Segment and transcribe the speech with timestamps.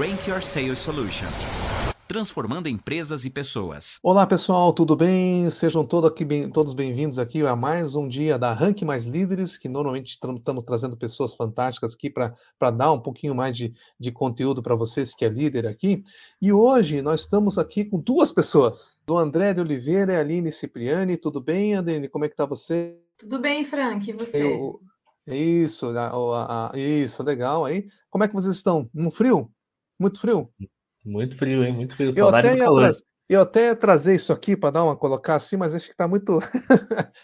[0.00, 1.26] Rank Your Sales Solution
[2.08, 4.00] transformando empresas e pessoas.
[4.02, 5.48] Olá pessoal, tudo bem?
[5.50, 9.58] Sejam todos, aqui bem, todos bem-vindos aqui a mais um dia da Rank Mais Líderes,
[9.58, 14.60] que normalmente estamos trazendo pessoas fantásticas aqui para dar um pouquinho mais de, de conteúdo
[14.62, 16.02] para vocês que é líder aqui.
[16.40, 20.50] E hoje nós estamos aqui com duas pessoas, do André de Oliveira e a Aline
[20.50, 21.18] Cipriani.
[21.18, 22.08] Tudo bem, Aline?
[22.08, 22.96] Como é que está você?
[23.18, 24.42] Tudo bem, Frank, e você?
[24.42, 24.80] Eu,
[25.26, 27.86] isso, a, a, a, isso, legal aí.
[28.10, 28.90] Como é que vocês estão?
[28.92, 29.48] No frio?
[30.00, 30.50] Muito frio?
[31.04, 31.74] Muito frio, hein?
[31.74, 32.12] Muito frio.
[32.16, 35.74] Eu até, ia trazer, eu até trazer isso aqui para dar uma colocar assim, mas
[35.74, 36.38] acho que está muito.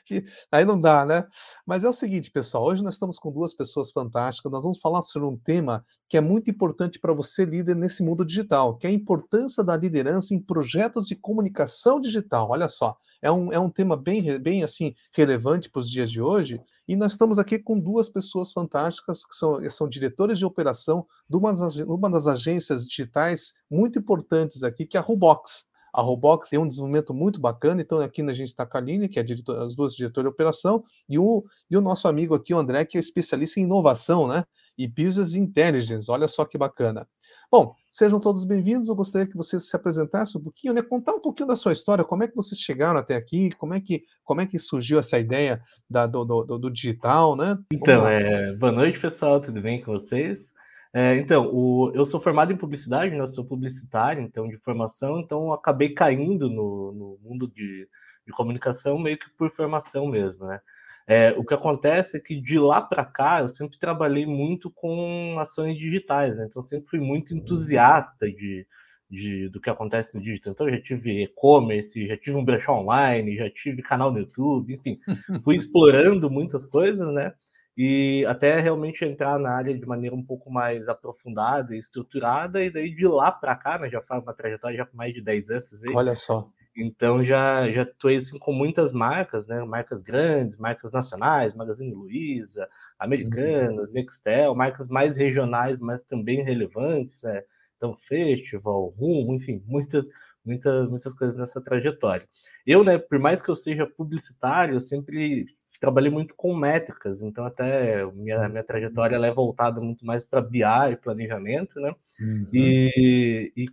[0.52, 1.26] Aí não dá, né?
[1.66, 2.64] Mas é o seguinte, pessoal.
[2.64, 4.52] Hoje nós estamos com duas pessoas fantásticas.
[4.52, 8.26] Nós vamos falar sobre um tema que é muito importante para você, líder, nesse mundo
[8.26, 12.50] digital, que é a importância da liderança em projetos de comunicação digital.
[12.50, 12.94] Olha só.
[13.22, 16.60] É um, é um tema bem, bem assim relevante para os dias de hoje.
[16.88, 21.36] E nós estamos aqui com duas pessoas fantásticas, que são, são diretores de operação de
[21.36, 25.66] uma das, uma das agências digitais muito importantes aqui, que é a Robox.
[25.96, 29.18] A Robox tem um desenvolvimento muito bacana, então aqui a gente está a Aline, que
[29.18, 32.58] é diretor, as duas diretoras de operação, e o, e o nosso amigo aqui, o
[32.58, 34.44] André, que é especialista em inovação, né?
[34.76, 37.08] E Business Intelligence, olha só que bacana.
[37.50, 38.88] Bom, sejam todos bem-vindos.
[38.88, 40.82] Eu gostaria que vocês se apresentassem um pouquinho, né?
[40.82, 43.80] Contar um pouquinho da sua história, como é que vocês chegaram até aqui, como é
[43.80, 47.56] que, como é que surgiu essa ideia da, do, do, do, digital, né?
[47.72, 50.52] Então, é, boa noite, pessoal, tudo bem com vocês?
[50.92, 53.20] É, então, o, eu sou formado em publicidade, né?
[53.20, 57.88] Eu sou publicitário, então, de formação, então acabei caindo no, no mundo de,
[58.26, 60.60] de comunicação meio que por formação mesmo, né?
[61.08, 65.36] É, o que acontece é que de lá para cá eu sempre trabalhei muito com
[65.38, 66.46] ações digitais, né?
[66.50, 68.66] então sempre fui muito entusiasta de,
[69.08, 70.52] de, do que acontece no digital.
[70.52, 74.98] Então já tive e-commerce, já tive um brechó online, já tive canal no YouTube, enfim,
[75.44, 77.32] fui explorando muitas coisas, né?
[77.76, 82.70] E até realmente entrar na área de maneira um pouco mais aprofundada e estruturada, e
[82.70, 85.50] daí de lá para cá, né, já faz uma trajetória já com mais de 10
[85.50, 85.84] anos.
[85.84, 86.50] Aí, Olha só.
[86.76, 89.64] Então já já estou assim, com muitas marcas, né?
[89.64, 92.68] Marcas grandes, marcas nacionais, Magazine Luiza,
[92.98, 93.92] Americanas, uhum.
[93.92, 97.42] Nextel, marcas mais regionais, mas também relevantes, né?
[97.76, 100.04] então Festival, Rumo, enfim, muitas
[100.44, 102.26] muitas muitas coisas nessa trajetória.
[102.66, 105.46] Eu, né, por mais que eu seja publicitário, eu sempre
[105.80, 110.40] trabalhei muito com métricas, então até minha, minha trajetória ela é voltada muito mais para
[110.40, 110.62] BI
[110.92, 111.94] e planejamento, né?
[112.20, 112.48] Uhum.
[112.52, 113.66] E, e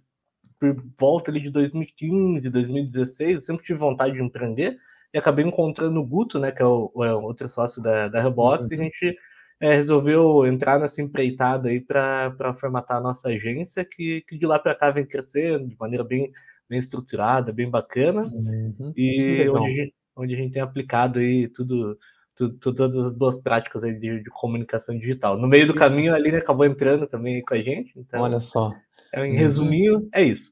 [0.71, 4.77] por volta ali de 2015, 2016, eu sempre tive vontade de empreender
[5.13, 8.21] e acabei encontrando o Guto, né, que é o, o é outro sócio da, da
[8.21, 8.69] Rebox, uhum.
[8.71, 9.17] e a gente
[9.59, 14.57] é, resolveu entrar nessa empreitada aí para formatar a nossa agência, que, que de lá
[14.57, 16.31] para cá vem crescendo de maneira bem,
[16.69, 18.93] bem estruturada, bem bacana, uhum.
[18.95, 21.97] e onde a, gente, onde a gente tem aplicado aí tudo,
[22.35, 25.37] tudo, todas as boas práticas aí de, de, comunicação digital.
[25.37, 27.93] No meio do caminho, a Aline acabou entrando também com a gente.
[27.95, 28.73] Então, Olha só.
[29.15, 30.51] Em resuminho, é isso.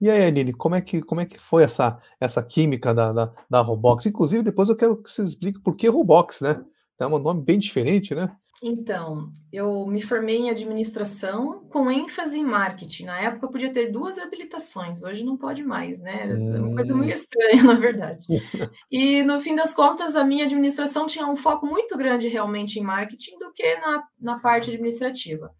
[0.00, 3.32] E aí, Aline, como é que, como é que foi essa, essa química da, da,
[3.48, 4.06] da Robox?
[4.06, 6.64] Inclusive, depois eu quero que você explique por que Robox, né?
[6.98, 8.34] É um nome bem diferente, né?
[8.64, 13.06] Então, eu me formei em administração com ênfase em marketing.
[13.06, 16.30] Na época eu podia ter duas habilitações, hoje não pode mais, né?
[16.30, 17.14] É uma coisa muito hum.
[17.14, 18.24] estranha, na verdade.
[18.90, 22.84] E no fim das contas, a minha administração tinha um foco muito grande realmente em
[22.84, 25.50] marketing do que na, na parte administrativa.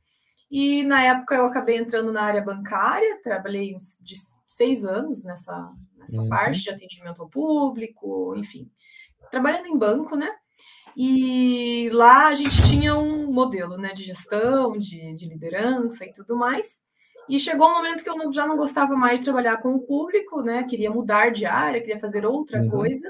[0.53, 4.15] E na época eu acabei entrando na área bancária, trabalhei uns de
[4.47, 6.29] seis anos nessa, nessa uhum.
[6.29, 8.71] parte de atendimento ao público, enfim,
[9.31, 10.29] trabalhando em banco, né?
[10.95, 16.37] E lá a gente tinha um modelo né, de gestão, de, de liderança e tudo
[16.37, 16.83] mais.
[17.31, 20.43] E chegou um momento que eu já não gostava mais de trabalhar com o público,
[20.43, 20.65] né?
[20.65, 22.69] Queria mudar de área, queria fazer outra uhum.
[22.69, 23.09] coisa.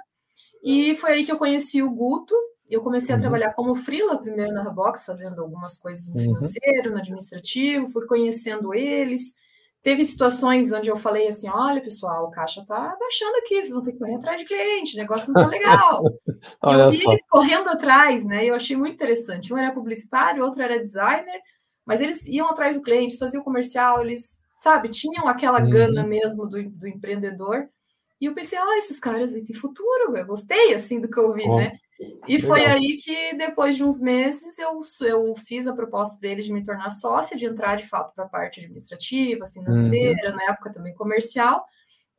[0.63, 2.37] E foi aí que eu conheci o Guto,
[2.73, 3.23] eu comecei a uhum.
[3.23, 6.25] trabalhar como freela primeiro na Rabox, fazendo algumas coisas no uhum.
[6.25, 9.35] financeiro, no administrativo, fui conhecendo eles.
[9.83, 13.83] Teve situações onde eu falei assim: olha, pessoal, o caixa tá baixando aqui, vocês vão
[13.83, 16.03] ter que correr atrás de cliente, o negócio não tá legal.
[16.63, 18.45] eu vi eles correndo atrás, né?
[18.45, 19.53] Eu achei muito interessante.
[19.53, 21.41] Um era publicitário, outro era designer,
[21.85, 25.71] mas eles iam atrás do cliente, faziam comercial, eles, sabe, tinham aquela uhum.
[25.71, 27.69] gana mesmo do, do empreendedor.
[28.21, 31.27] E eu pensei, ah, esses caras aí têm futuro, eu gostei assim do que eu
[31.27, 31.57] ouvi, oh.
[31.57, 31.77] né?
[32.27, 32.49] E Legal.
[32.49, 36.53] foi aí que, depois de uns meses, eu, eu fiz a proposta para ele de
[36.53, 40.37] me tornar sócia, de entrar de fato para a parte administrativa, financeira, uhum.
[40.37, 41.65] na época também comercial,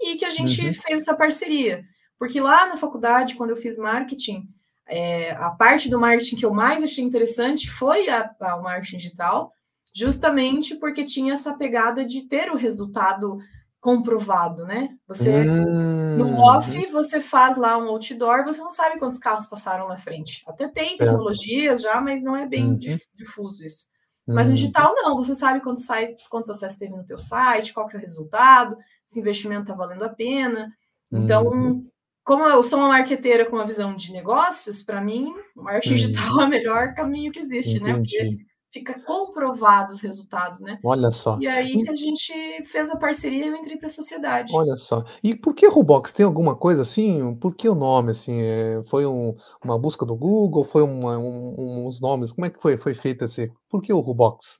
[0.02, 0.74] e que a gente uhum.
[0.74, 1.84] fez essa parceria.
[2.20, 4.48] Porque lá na faculdade, quando eu fiz marketing,
[4.88, 8.98] é, a parte do marketing que eu mais achei interessante foi a, a, o marketing
[8.98, 9.52] digital,
[9.96, 13.38] justamente porque tinha essa pegada de ter o resultado
[13.84, 14.96] comprovado, né?
[15.06, 19.90] Você hum, no off você faz lá um outdoor, você não sabe quantos carros passaram
[19.90, 20.42] na frente.
[20.48, 22.80] Até tem tecnologias já, mas não é bem uhum.
[23.14, 23.88] difuso isso.
[24.26, 25.18] Mas no digital, não.
[25.18, 28.78] Você sabe quantos sites, quantos acessos teve no teu site, qual que é o resultado,
[29.06, 30.72] se o investimento está valendo a pena.
[31.12, 31.86] Então, uhum.
[32.24, 36.40] como eu sou uma marqueteira com uma visão de negócios, para mim, o marketing digital
[36.40, 37.92] é o melhor caminho que existe, Entendi.
[37.92, 37.98] né?
[37.98, 40.80] Porque fica comprovado os resultados, né?
[40.84, 41.38] Olha só.
[41.40, 42.34] E aí que a gente
[42.66, 44.52] fez a parceria e eu entrei para a sociedade.
[44.54, 45.06] Olha só.
[45.24, 46.12] E por que Rubox?
[46.12, 47.36] Tem alguma coisa assim?
[47.36, 48.42] Por que o nome assim?
[48.42, 50.66] É, foi um, uma busca do Google?
[50.66, 52.32] Foi uma, um, uns nomes?
[52.32, 53.52] Como é que foi, foi feito esse?
[53.70, 54.60] Por que o Rubox?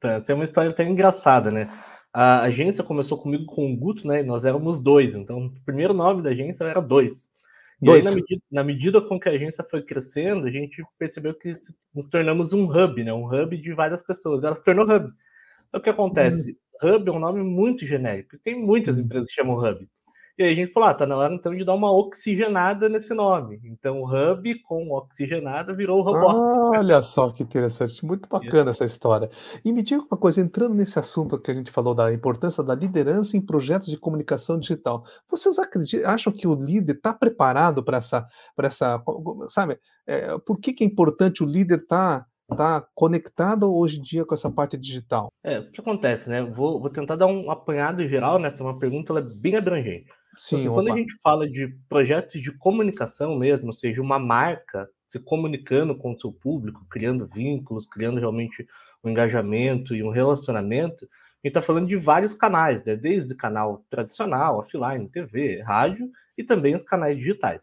[0.00, 1.70] Tá, tem uma história até engraçada, né?
[2.12, 4.20] A agência começou comigo com o Guto, né?
[4.20, 5.14] E nós éramos dois.
[5.14, 7.26] Então, o primeiro nome da agência era dois.
[7.82, 11.34] E aí, na medida, na medida, com que a agência foi crescendo, a gente percebeu
[11.34, 11.54] que
[11.94, 13.12] nos tornamos um hub, né?
[13.12, 14.44] Um hub de várias pessoas.
[14.44, 15.12] Ela se tornou hub.
[15.68, 16.56] Então, o que acontece?
[16.82, 16.96] Uhum.
[16.96, 18.38] Hub é um nome muito genérico.
[18.38, 19.04] Tem muitas uhum.
[19.04, 19.88] empresas que chamam hub.
[20.36, 23.14] E aí a gente falou, ah, tá na hora então de dar uma oxigenada nesse
[23.14, 23.60] nome.
[23.64, 26.08] Então o hub com oxigenada virou o.
[26.08, 29.30] Ah, olha só que interessante, muito bacana essa história.
[29.64, 32.74] E me diga uma coisa, entrando nesse assunto que a gente falou da importância da
[32.74, 35.04] liderança em projetos de comunicação digital.
[35.30, 38.26] Vocês acreditam, acham que o líder está preparado para essa,
[38.56, 39.00] para essa,
[39.48, 39.78] sabe?
[40.04, 44.24] É, por que, que é importante o líder estar tá está conectado hoje em dia
[44.24, 45.32] com essa parte digital?
[45.42, 46.42] É, o que acontece, né?
[46.42, 48.68] Vou, vou tentar dar um apanhado geral nessa né?
[48.70, 50.10] uma pergunta ela é bem abrangente.
[50.36, 55.18] Sim, quando a gente fala de projetos de comunicação mesmo, ou seja, uma marca se
[55.20, 58.66] comunicando com o seu público, criando vínculos, criando realmente
[59.02, 62.96] um engajamento e um relacionamento, a gente está falando de vários canais, né?
[62.96, 67.60] desde canal tradicional, offline, TV, rádio e também os canais digitais.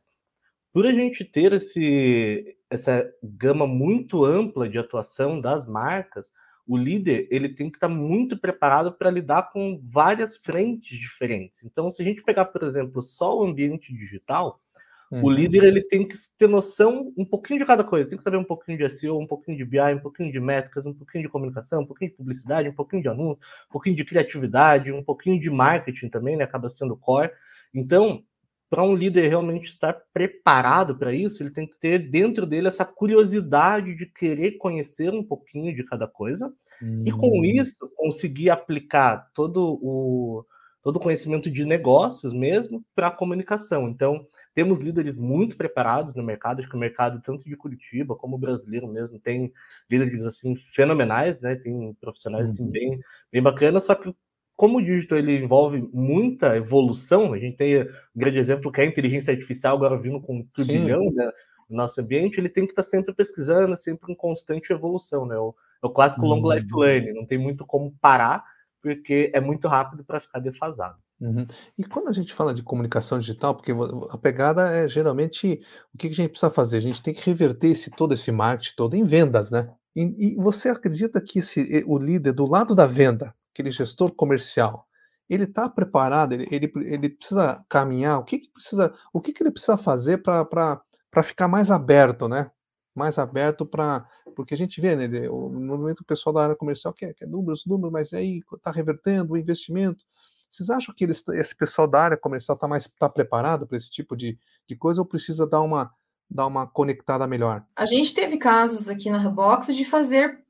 [0.72, 6.26] Por a gente ter esse, essa gama muito ampla de atuação das marcas,
[6.68, 11.64] o líder ele tem que estar muito preparado para lidar com várias frentes diferentes.
[11.64, 14.60] Então, se a gente pegar, por exemplo, só o ambiente digital,
[15.12, 15.24] uhum.
[15.24, 18.10] o líder ele tem que ter noção um pouquinho de cada coisa.
[18.10, 20.86] Tem que saber um pouquinho de SEO, um pouquinho de BI, um pouquinho de métricas,
[20.86, 24.06] um pouquinho de comunicação, um pouquinho de publicidade, um pouquinho de anúncio, um pouquinho de
[24.06, 26.44] criatividade, um pouquinho de marketing também, né?
[26.44, 27.32] Acaba sendo core.
[27.74, 28.24] Então,
[28.72, 32.86] para um líder realmente estar preparado para isso, ele tem que ter dentro dele essa
[32.86, 36.48] curiosidade de querer conhecer um pouquinho de cada coisa
[36.82, 37.04] hum.
[37.06, 37.44] e com hum.
[37.44, 40.46] isso conseguir aplicar todo o
[40.82, 43.88] todo o conhecimento de negócios mesmo para a comunicação.
[43.88, 44.26] Então,
[44.56, 48.88] temos líderes muito preparados no mercado, acho que o mercado tanto de Curitiba como brasileiro
[48.88, 49.54] mesmo tem
[49.88, 51.56] líderes assim fenomenais, né?
[51.56, 52.72] Tem profissionais assim uhum.
[52.72, 53.00] bem
[53.32, 54.16] bem bacanas, só que
[54.62, 58.84] como o digital ele envolve muita evolução, a gente tem um grande exemplo que é
[58.84, 61.32] a inteligência artificial agora vindo com um turbilhão né,
[61.68, 65.36] no nosso ambiente, ele tem que estar sempre pesquisando, sempre em constante evolução, né?
[65.36, 66.36] O, é o clássico uhum.
[66.36, 68.44] long life learning, não tem muito como parar,
[68.84, 71.00] porque é muito rápido para ficar defasado.
[71.20, 71.48] Uhum.
[71.76, 73.72] E quando a gente fala de comunicação digital, porque
[74.12, 75.60] a pegada é geralmente
[75.92, 76.78] o que a gente precisa fazer?
[76.78, 79.74] A gente tem que reverter esse, todo esse marketing todo em vendas, né?
[79.96, 84.88] E, e você acredita que esse, o líder do lado da venda, aquele gestor comercial,
[85.30, 89.42] ele está preparado, ele, ele, ele, precisa caminhar, o que, que precisa, o que, que
[89.42, 90.84] ele precisa fazer para
[91.24, 92.52] ficar mais aberto, né?
[92.94, 94.06] Mais aberto para.
[94.36, 95.08] Porque a gente vê, né?
[95.08, 99.38] Normalmente o pessoal da área comercial quer, quer números, números, mas aí está revertendo o
[99.38, 100.04] investimento.
[100.50, 103.90] Vocês acham que eles, esse pessoal da área comercial está mais tá preparado para esse
[103.90, 104.38] tipo de,
[104.68, 105.90] de coisa ou precisa dar uma,
[106.30, 107.64] dar uma conectada melhor?
[107.74, 110.41] A gente teve casos aqui na Rebox de fazer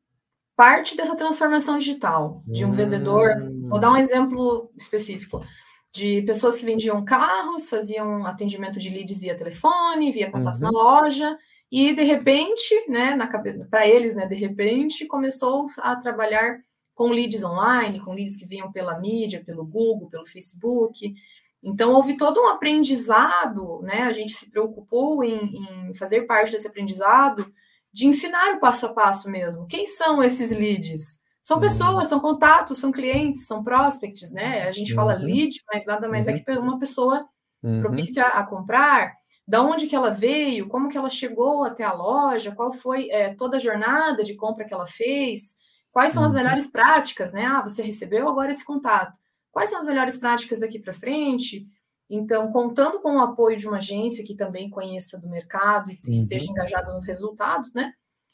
[0.62, 2.72] parte dessa transformação digital de um hum.
[2.72, 3.32] vendedor.
[3.63, 5.44] Vou dar um exemplo específico
[5.91, 10.62] de pessoas que vendiam carros, faziam atendimento de leads via telefone, via contato uhum.
[10.62, 11.36] na loja,
[11.72, 13.18] e de repente, né,
[13.72, 16.60] para eles, né, de repente, começou a trabalhar
[16.94, 21.12] com leads online, com leads que vinham pela mídia, pelo Google, pelo Facebook.
[21.63, 24.03] Então, houve todo um aprendizado, né?
[24.03, 27.51] A gente se preocupou em, em fazer parte desse aprendizado
[27.93, 29.67] de ensinar o passo a passo mesmo.
[29.67, 31.19] Quem são esses leads?
[31.43, 31.63] São uhum.
[31.63, 34.67] pessoas, são contatos, são clientes, são prospects, né?
[34.67, 35.25] A gente fala uhum.
[35.25, 36.43] lead, mas nada mais é uhum.
[36.43, 37.25] que uma pessoa
[37.63, 37.81] uhum.
[37.81, 39.13] propícia a comprar,
[39.48, 43.33] da onde que ela veio, como que ela chegou até a loja, qual foi é,
[43.36, 45.55] toda a jornada de compra que ela fez,
[45.91, 47.45] quais são as melhores práticas, né?
[47.45, 49.17] Ah, você recebeu agora esse contato.
[49.51, 51.65] Quais são as melhores práticas daqui para frente?
[52.13, 56.13] Então, contando com o apoio de uma agência que também conheça do mercado e uhum.
[56.13, 57.94] esteja engajada nos resultados, né?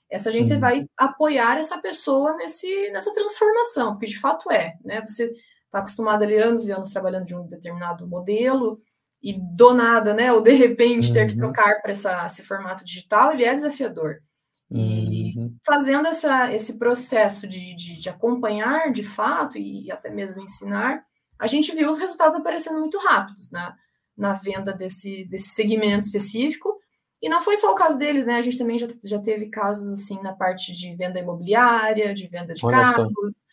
[0.09, 0.61] Essa agência uhum.
[0.61, 4.99] vai apoiar essa pessoa nesse, nessa transformação, porque de fato é, né?
[5.07, 5.25] Você
[5.65, 8.81] está acostumado ali anos e anos trabalhando de um determinado modelo
[9.21, 10.33] e do nada, né?
[10.33, 11.41] Ou de repente ter que uhum.
[11.41, 14.23] trocar para esse formato digital, ele é desafiador.
[14.71, 15.55] E uhum.
[15.63, 21.05] fazendo essa, esse processo de, de, de acompanhar de fato e até mesmo ensinar,
[21.39, 23.75] a gente viu os resultados aparecendo muito rápidos na,
[24.17, 26.77] na venda desse, desse segmento específico.
[27.21, 28.35] E não foi só o caso deles, né?
[28.35, 32.53] A gente também já, já teve casos assim na parte de venda imobiliária, de venda
[32.53, 33.43] de Olha carros, só.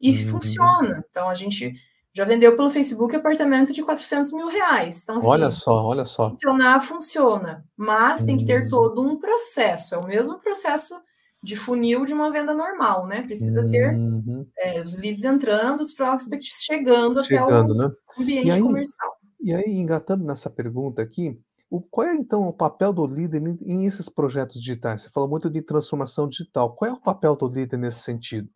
[0.00, 0.30] e uhum.
[0.30, 1.04] funciona.
[1.10, 1.74] Então a gente
[2.12, 5.02] já vendeu pelo Facebook apartamento de 400 mil reais.
[5.02, 6.30] Então, assim, olha só, olha só.
[6.30, 7.64] Funcionar, funciona.
[7.76, 8.68] Mas tem que ter uhum.
[8.68, 9.94] todo um processo.
[9.94, 10.98] É o mesmo processo
[11.42, 13.22] de funil de uma venda normal, né?
[13.22, 14.46] Precisa ter uhum.
[14.58, 17.90] é, os leads entrando, os prospects chegando, chegando até o né?
[18.18, 19.12] ambiente e aí, comercial.
[19.40, 21.38] E aí, engatando nessa pergunta aqui,
[21.70, 25.02] o, qual é então o papel do líder em, em esses projetos digitais?
[25.02, 26.74] Você falou muito de transformação digital.
[26.74, 28.48] Qual é o papel do líder nesse sentido?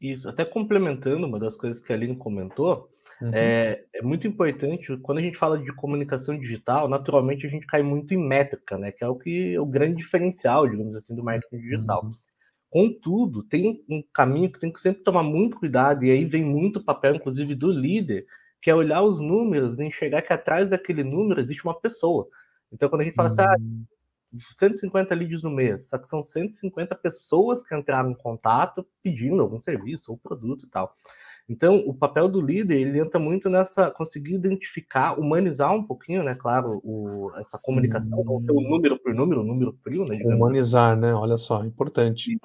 [0.00, 2.88] Isso, até complementando uma das coisas que a Aline comentou,
[3.20, 3.30] uhum.
[3.32, 7.82] é, é, muito importante, quando a gente fala de comunicação digital, naturalmente a gente cai
[7.82, 8.92] muito em métrica, né?
[8.92, 12.04] Que é o que é o grande diferencial, digamos assim, do marketing digital.
[12.04, 12.12] Uhum.
[12.70, 16.82] Contudo, tem um caminho que tem que sempre tomar muito cuidado, e aí vem muito
[16.82, 18.26] papel, inclusive, do líder,
[18.62, 22.28] que é olhar os números e enxergar que atrás daquele número existe uma pessoa.
[22.72, 23.34] Então, quando a gente fala uhum.
[23.34, 23.84] assim, ah, hum.
[24.58, 29.60] 150 leads no mês, só que são 150 pessoas que entraram em contato pedindo algum
[29.60, 30.94] serviço ou produto e tal.
[31.50, 36.32] Então, o papel do líder, ele entra muito nessa, conseguir identificar, humanizar um pouquinho, né,
[36.36, 38.70] claro, o, essa comunicação, não ser o hum.
[38.70, 40.20] número por número, o número frio, né?
[40.24, 42.38] Humanizar, né, olha só, importante.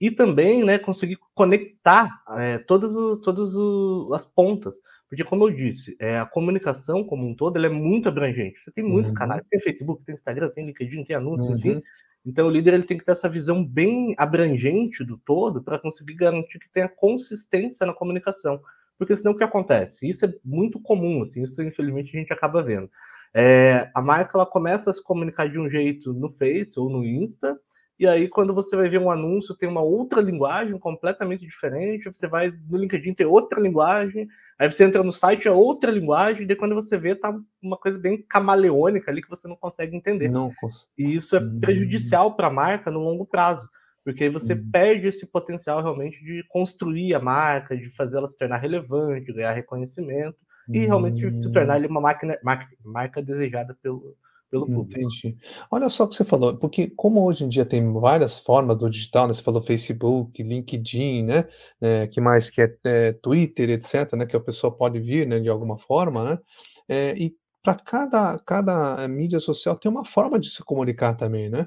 [0.00, 4.74] E, e também, né, conseguir conectar é, todas, o, todas o, as pontas.
[5.08, 8.58] Porque, como eu disse, é, a comunicação como um todo é muito abrangente.
[8.58, 9.18] Você tem muitos uhum.
[9.18, 11.58] canais, tem Facebook, tem Instagram, tem LinkedIn, tem anúncios, uhum.
[11.58, 11.82] enfim.
[12.24, 16.14] Então, o líder ele tem que ter essa visão bem abrangente do todo para conseguir
[16.14, 18.60] garantir que tenha consistência na comunicação.
[18.96, 20.08] Porque senão o que acontece?
[20.08, 22.88] Isso é muito comum, assim, isso infelizmente a gente acaba vendo.
[23.34, 27.04] É, a marca ela começa a se comunicar de um jeito no Face ou no
[27.04, 27.58] Insta,
[28.02, 32.12] e aí, quando você vai ver um anúncio, tem uma outra linguagem completamente diferente.
[32.12, 34.26] Você vai no LinkedIn, tem outra linguagem.
[34.58, 36.42] Aí você entra no site, é outra linguagem.
[36.42, 37.32] E daí, quando você vê, tá
[37.62, 40.28] uma coisa bem camaleônica ali que você não consegue entender.
[40.28, 40.52] Não
[40.98, 41.60] E isso é hum.
[41.60, 43.68] prejudicial para a marca no longo prazo.
[44.04, 44.68] Porque aí você hum.
[44.72, 49.52] perde esse potencial realmente de construir a marca, de fazer ela se tornar relevante, ganhar
[49.52, 51.86] reconhecimento e realmente se tornar hum.
[51.86, 54.16] uma máquina, marca, marca desejada pelo,
[54.52, 55.00] pelo público.
[55.00, 55.38] Entendi.
[55.70, 58.90] Olha só o que você falou, porque como hoje em dia tem várias formas do
[58.90, 59.32] digital, né?
[59.32, 61.48] Você falou Facebook, LinkedIn, né?
[61.80, 64.26] É, que mais que é, é, Twitter, etc, né?
[64.26, 65.40] Que a pessoa pode vir, né?
[65.40, 66.38] De alguma forma, né?
[66.86, 71.66] É, e para cada, cada mídia social tem uma forma de se comunicar também, né?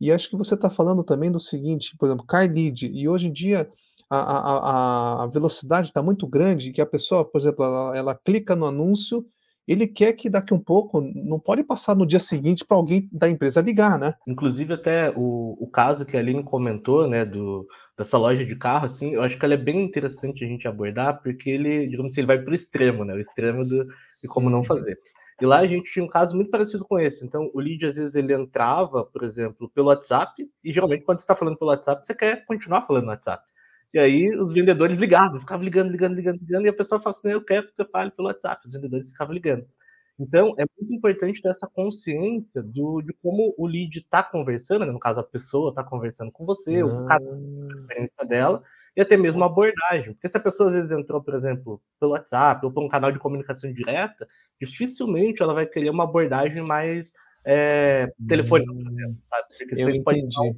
[0.00, 3.28] E acho que você está falando também do seguinte, por exemplo, car lead, e hoje
[3.28, 3.70] em dia
[4.08, 8.56] a, a, a velocidade está muito grande, que a pessoa, por exemplo, ela, ela clica
[8.56, 9.24] no anúncio
[9.70, 13.30] ele quer que daqui um pouco, não pode passar no dia seguinte para alguém da
[13.30, 14.16] empresa ligar, né?
[14.26, 17.64] Inclusive, até o, o caso que a Aline comentou, né, do,
[17.96, 21.22] dessa loja de carro, assim, eu acho que ela é bem interessante a gente abordar,
[21.22, 23.14] porque ele, digamos assim, ele vai para o extremo, né?
[23.14, 23.86] O extremo do,
[24.20, 24.64] de como não uhum.
[24.64, 24.98] fazer.
[25.40, 27.24] E lá a gente tinha um caso muito parecido com esse.
[27.24, 31.24] Então, o lead, às vezes, ele entrava, por exemplo, pelo WhatsApp, e geralmente, quando você
[31.24, 33.44] está falando pelo WhatsApp, você quer continuar falando no WhatsApp.
[33.92, 37.30] E aí os vendedores ligavam, ficavam ligando, ligando, ligando, ligando, e a pessoa falava assim,
[37.30, 38.66] eu quero que você fale pelo WhatsApp.
[38.66, 39.66] Os vendedores ficavam ligando.
[40.18, 44.92] Então, é muito importante ter essa consciência do, de como o lead está conversando, né?
[44.92, 48.62] no caso, a pessoa está conversando com você, o cara, a experiência dela,
[48.94, 50.12] e até mesmo a abordagem.
[50.12, 53.10] Porque se a pessoa às vezes entrou, por exemplo, pelo WhatsApp ou por um canal
[53.10, 54.28] de comunicação direta,
[54.60, 57.10] dificilmente ela vai querer uma abordagem mais
[57.42, 59.44] é, telefônica, por exemplo, sabe?
[59.58, 60.56] Porque eu entendi.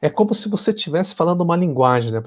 [0.00, 2.22] É como se você estivesse falando uma linguagem, né?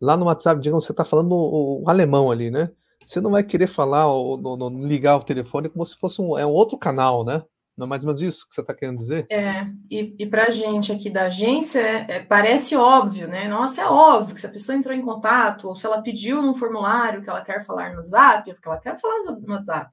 [0.00, 2.70] Lá no WhatsApp, digamos, você está falando o, o, alemão ali, né?
[3.06, 4.40] Você não vai querer falar ou
[4.86, 7.42] ligar o telefone como se fosse um, é um outro canal, né?
[7.76, 9.26] Não é mais ou menos isso que você está querendo dizer?
[9.28, 13.48] É, e, e para a gente aqui da agência, é, é, parece óbvio, né?
[13.48, 16.54] Nossa, é óbvio que se a pessoa entrou em contato, ou se ela pediu num
[16.54, 19.90] formulário que ela quer falar no WhatsApp, é porque ela quer falar no WhatsApp.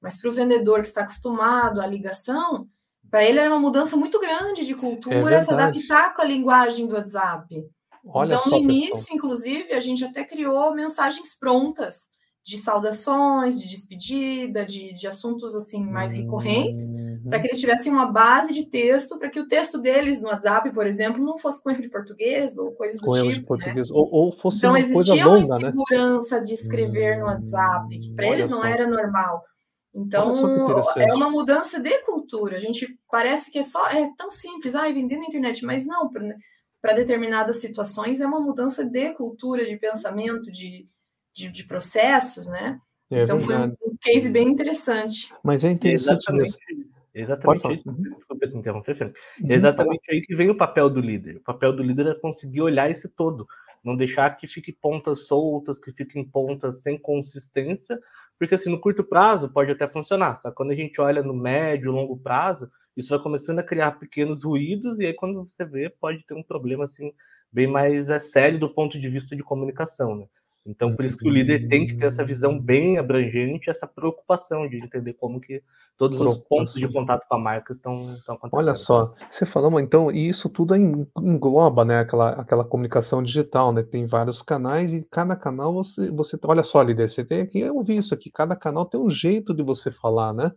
[0.00, 2.66] Mas para o vendedor que está acostumado à ligação,
[3.10, 6.86] para ele era uma mudança muito grande de cultura é se adaptar com a linguagem
[6.86, 7.64] do WhatsApp.
[8.06, 9.16] Olha então, no início, pessoal.
[9.16, 12.08] inclusive, a gente até criou mensagens prontas
[12.48, 17.20] de saudações, de despedida, de, de assuntos assim mais recorrentes, uhum.
[17.28, 20.70] para que eles tivessem uma base de texto, para que o texto deles no WhatsApp,
[20.72, 23.24] por exemplo, não fosse com erro de português ou coisas do com tipo.
[23.24, 23.46] Erro de né?
[23.46, 23.90] português.
[23.90, 23.96] Né?
[23.96, 25.68] Ou, ou fosse então, uma existia longa, uma né?
[25.68, 26.42] insegurança né?
[26.42, 28.66] de escrever hum, no WhatsApp, que para eles não só.
[28.66, 29.44] era normal.
[29.94, 30.32] Então,
[30.96, 32.56] é uma mudança de cultura.
[32.56, 36.10] A gente parece que é só é tão simples, ah, vender na internet, mas não,
[36.80, 40.86] para determinadas situações é uma mudança de cultura, de pensamento, de,
[41.34, 42.80] de, de processos, né?
[43.10, 43.76] É então verdade.
[43.78, 45.32] foi um, case bem interessante.
[45.42, 46.58] Mas é interessante exatamente,
[47.14, 48.02] exatamente uhum.
[48.02, 49.16] desculpa te interromper, Fernando.
[49.40, 49.50] Uhum.
[49.50, 51.36] exatamente aí que vem o papel do líder.
[51.36, 53.46] O papel do líder é conseguir olhar esse todo,
[53.82, 57.98] não deixar que fique pontas soltas, que fiquem pontas sem consistência,
[58.38, 60.52] porque assim, no curto prazo pode até funcionar, tá?
[60.52, 64.98] Quando a gente olha no médio, longo prazo, isso vai começando a criar pequenos ruídos,
[64.98, 67.12] e aí quando você vê, pode ter um problema assim
[67.52, 70.16] bem mais é, sério do ponto de vista de comunicação.
[70.16, 70.26] Né?
[70.68, 74.68] Então, por isso que o líder tem que ter essa visão bem abrangente, essa preocupação
[74.68, 75.62] de entender como que
[75.96, 78.58] todos os pontos de contato com a marca estão, estão acontecendo.
[78.60, 83.82] Olha só, você falou, então, e isso tudo engloba, né, aquela, aquela comunicação digital, né?
[83.82, 87.82] Tem vários canais e cada canal você, você, olha só, líder, você tem aqui, eu
[87.82, 90.52] vi isso aqui, cada canal tem um jeito de você falar, né?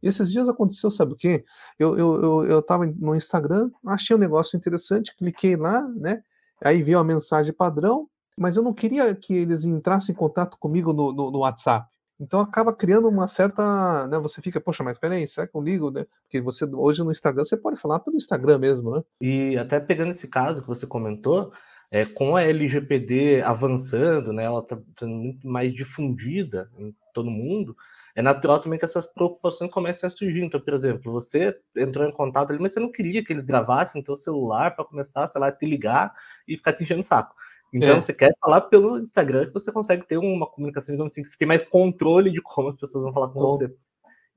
[0.00, 1.44] Esses dias aconteceu, sabe o quê?
[1.76, 6.22] Eu, eu, eu, eu tava no Instagram, achei um negócio interessante, cliquei lá, né?
[6.62, 10.92] Aí vi uma mensagem padrão, mas eu não queria que eles entrassem em contato comigo
[10.92, 11.88] no, no, no WhatsApp.
[12.18, 15.90] Então acaba criando uma certa, né, você fica, poxa, mas peraí, será que eu ligo,
[15.90, 16.06] né?
[16.22, 19.02] Porque você hoje no Instagram você pode falar pelo Instagram mesmo, né?
[19.20, 21.52] E até pegando esse caso que você comentou,
[21.90, 27.76] é, com a LGPD avançando, né, ela está sendo muito mais difundida em todo mundo,
[28.14, 30.42] é natural também que essas preocupações comecem a surgir.
[30.42, 34.02] Então, por exemplo, você entrou em contato ali, mas você não queria que eles gravassem
[34.02, 36.14] teu celular para começar, sei lá, te ligar
[36.48, 37.34] e ficar te enchendo o saco.
[37.76, 38.02] Então, é.
[38.02, 41.36] você quer falar pelo Instagram que você consegue ter uma comunicação, digamos assim, que você
[41.36, 43.56] tem mais controle de como as pessoas vão falar com Bom.
[43.56, 43.74] você.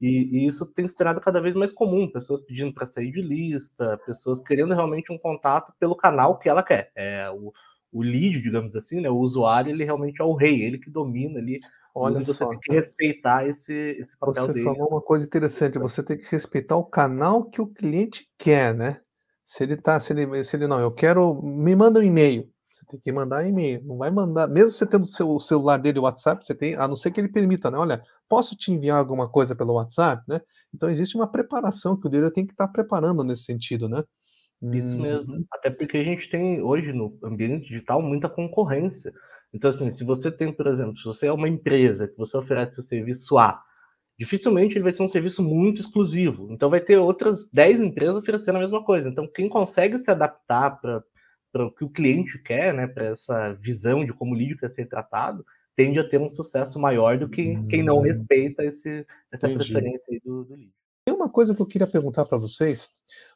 [0.02, 3.22] E, e, isso tem se tornado cada vez mais comum, pessoas pedindo para sair de
[3.22, 6.92] lista, pessoas querendo realmente um contato pelo canal que ela quer.
[6.96, 7.52] É, o,
[7.92, 11.40] o lead, digamos assim, né, o usuário, ele realmente é o rei, ele que domina
[11.40, 11.60] ali.
[11.94, 14.66] Olha você só, tem que respeitar esse, esse papel você dele.
[14.66, 18.74] Você falou uma coisa interessante, você tem que respeitar o canal que o cliente quer,
[18.74, 19.02] né?
[19.46, 22.48] Se ele tá, se ele, se ele não, eu quero, me manda um e-mail.
[22.80, 23.84] Você tem que mandar e-mail.
[23.84, 26.96] Não vai mandar, mesmo você tendo o celular dele, o WhatsApp, você tem, a não
[26.96, 27.78] ser que ele permita, né?
[27.78, 30.42] Olha, posso te enviar alguma coisa pelo WhatsApp, né?
[30.74, 34.04] Então existe uma preparação que o líder tem que estar preparando nesse sentido, né?
[34.62, 35.36] Isso mesmo.
[35.36, 35.46] Uhum.
[35.52, 39.12] Até porque a gente tem hoje no ambiente digital muita concorrência.
[39.54, 42.80] Então, assim, se você tem, por exemplo, se você é uma empresa que você oferece
[42.80, 43.60] o serviço A,
[44.18, 46.52] dificilmente ele vai ser um serviço muito exclusivo.
[46.52, 49.10] Então, vai ter outras 10 empresas oferecendo a mesma coisa.
[49.10, 51.02] Então, quem consegue se adaptar para
[51.52, 54.70] para o que o cliente quer, né, para essa visão de como o lead quer
[54.70, 57.68] ser tratado, tende a ter um sucesso maior do que hum.
[57.68, 58.02] quem não hum.
[58.02, 59.72] respeita esse, essa Entendi.
[59.72, 60.72] preferência do, do lead.
[61.10, 62.88] Tem uma coisa que eu queria perguntar para vocês,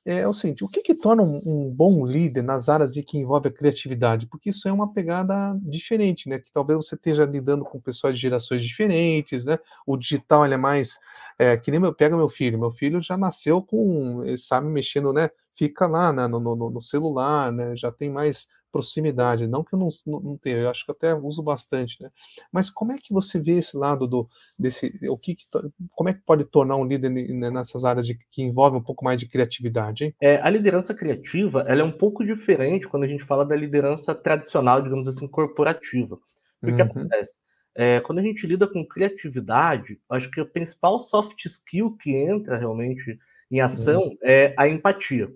[0.05, 3.17] é o seguinte, o que, que torna um, um, bom líder nas áreas de que
[3.17, 4.27] envolve a criatividade?
[4.27, 6.37] Porque isso é uma pegada diferente, né?
[6.37, 9.57] Que talvez você esteja lidando com pessoas de gerações diferentes, né?
[9.87, 10.99] O digital ele é mais,
[11.39, 15.11] é, que nem meu, pega meu filho, meu filho já nasceu com, ele sabe mexendo,
[15.11, 15.31] né?
[15.57, 19.47] Fica lá né, no, no, no, celular, né, já tem mais proximidade.
[19.47, 22.09] Não que eu não, não, não tenha, eu acho que até uso bastante, né?
[22.51, 25.45] Mas como é que você vê esse lado do desse, o que, que
[25.91, 29.19] como é que pode tornar um líder nessas áreas de, que envolvem um pouco mais
[29.19, 30.05] de criatividade?
[30.05, 30.15] Hein?
[30.19, 34.15] É, a liderança criativa, ela é um pouco diferente quando a gente fala da liderança
[34.15, 36.15] tradicional, digamos assim, corporativa.
[36.63, 36.75] O uhum.
[36.75, 37.35] que acontece?
[37.75, 42.57] É, quando a gente lida com criatividade, acho que o principal soft skill que entra
[42.57, 43.19] realmente
[43.51, 44.17] em ação uhum.
[44.23, 45.29] é a empatia.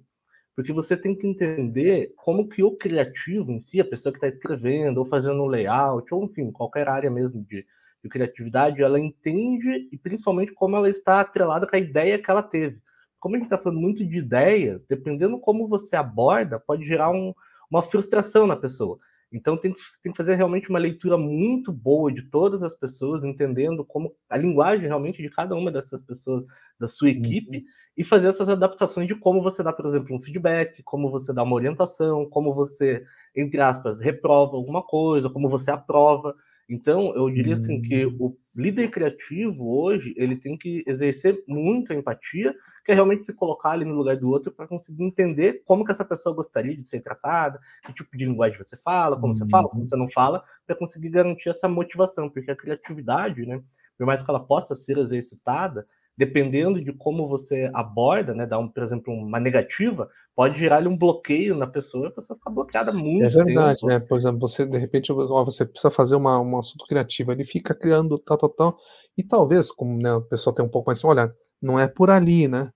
[0.57, 4.27] Porque você tem que entender como que o criativo em si, a pessoa que está
[4.27, 7.63] escrevendo, ou fazendo um layout, ou enfim, qualquer área mesmo de,
[8.03, 12.41] de criatividade, ela entende e principalmente como ela está atrelada com a ideia que ela
[12.41, 12.81] teve.
[13.19, 17.35] Como a gente está falando muito de ideias, dependendo como você aborda, pode gerar um,
[17.69, 18.97] uma frustração na pessoa.
[19.31, 23.23] Então tem que, tem que fazer realmente uma leitura muito boa de todas as pessoas,
[23.23, 26.45] entendendo como a linguagem realmente de cada uma dessas pessoas
[26.79, 27.63] da sua equipe uhum.
[27.97, 31.43] e fazer essas adaptações de como você dá, por exemplo, um feedback, como você dá
[31.43, 33.03] uma orientação, como você,
[33.35, 36.35] entre aspas, reprova alguma coisa, como você aprova.
[36.69, 37.61] Então, eu diria uhum.
[37.61, 38.17] assim que hum.
[38.19, 43.33] o líder criativo hoje, ele tem que exercer muito a empatia, que é realmente se
[43.33, 46.85] colocar ali no lugar do outro para conseguir entender como que essa pessoa gostaria de
[46.87, 49.39] ser tratada, que tipo de linguagem você fala, como uhum.
[49.39, 49.89] você fala, como uhum.
[49.89, 53.61] você não fala, para conseguir garantir essa motivação, porque a criatividade, né,
[53.97, 55.85] por mais que ela possa ser exercitada,
[56.17, 60.97] dependendo de como você aborda, né, dá um, por exemplo, uma negativa, pode gerar um
[60.97, 63.25] bloqueio na pessoa, a pessoa fica bloqueada muito.
[63.25, 63.87] É verdade, tempo.
[63.87, 63.99] né?
[63.99, 67.75] Por exemplo, você de repente ó, você precisa fazer uma, um assunto criativo, ele fica
[67.75, 68.77] criando tal, tal, tal,
[69.15, 72.47] e talvez, como né, a pessoa tem um pouco mais, olha, não é por ali,
[72.47, 72.71] né?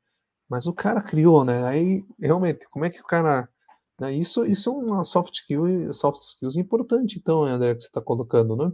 [0.49, 1.65] Mas o cara criou, né?
[1.65, 3.47] Aí realmente, como é que o cara
[3.99, 8.01] né, isso, isso é uma soft skill, soft skills importante, então, André, que você está
[8.01, 8.71] colocando, né?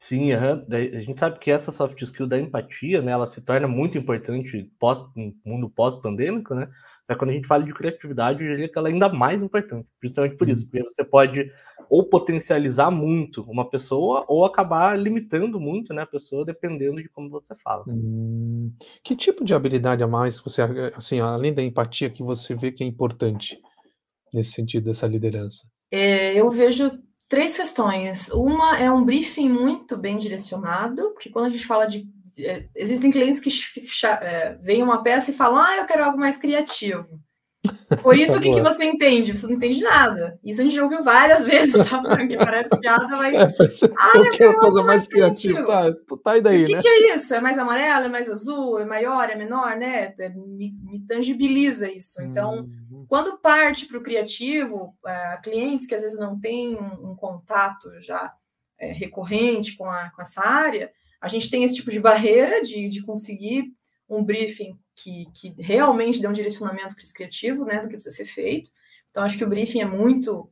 [0.00, 0.66] Sim, uhum.
[0.70, 4.70] a gente sabe que essa soft skill da empatia, né, ela se torna muito importante
[4.78, 6.68] pós, no mundo pós-pandêmico, né?
[7.08, 9.88] Mas quando a gente fala de criatividade, eu diria que ela é ainda mais importante,
[10.02, 10.70] justamente por isso, uhum.
[10.70, 11.52] porque você pode
[11.88, 17.30] ou potencializar muito uma pessoa ou acabar limitando muito né, a pessoa, dependendo de como
[17.30, 17.84] você fala.
[17.86, 18.72] Hum,
[19.04, 20.62] que tipo de habilidade a mais você,
[20.94, 23.58] assim, além da empatia, que você vê que é importante
[24.32, 25.64] nesse sentido dessa liderança?
[25.90, 26.90] É, eu vejo
[27.28, 28.28] três questões.
[28.30, 32.08] Uma é um briefing muito bem direcionado, porque quando a gente fala de
[32.38, 36.18] é, existem clientes que, que é, veem uma peça e falam, ah, eu quero algo
[36.18, 37.20] mais criativo.
[38.02, 39.36] Por isso, o que, que você entende?
[39.36, 40.38] Você não entende nada.
[40.44, 42.26] Isso a gente já ouviu várias vezes, tá?
[42.26, 43.34] Que parece piada, mas.
[43.34, 43.54] É,
[43.96, 45.66] ah, eu, quero coisa mais criativa.
[45.66, 46.82] Tá, tá aí daí, o que, né?
[46.82, 47.34] que é isso?
[47.34, 50.14] É mais amarelo, é mais azul, é maior, é menor, né?
[50.18, 52.22] É, me, me tangibiliza isso.
[52.22, 53.06] Então, uhum.
[53.08, 57.90] quando parte para o criativo, é, clientes que às vezes não têm um, um contato
[58.00, 58.32] já
[58.78, 62.88] é, recorrente com, a, com essa área, a gente tem esse tipo de barreira de,
[62.88, 63.72] de conseguir
[64.08, 68.16] um briefing que, que realmente dê um direcionamento para esse criativo, né, do que precisa
[68.16, 68.70] ser feito.
[69.10, 70.48] Então, acho que o briefing é muito,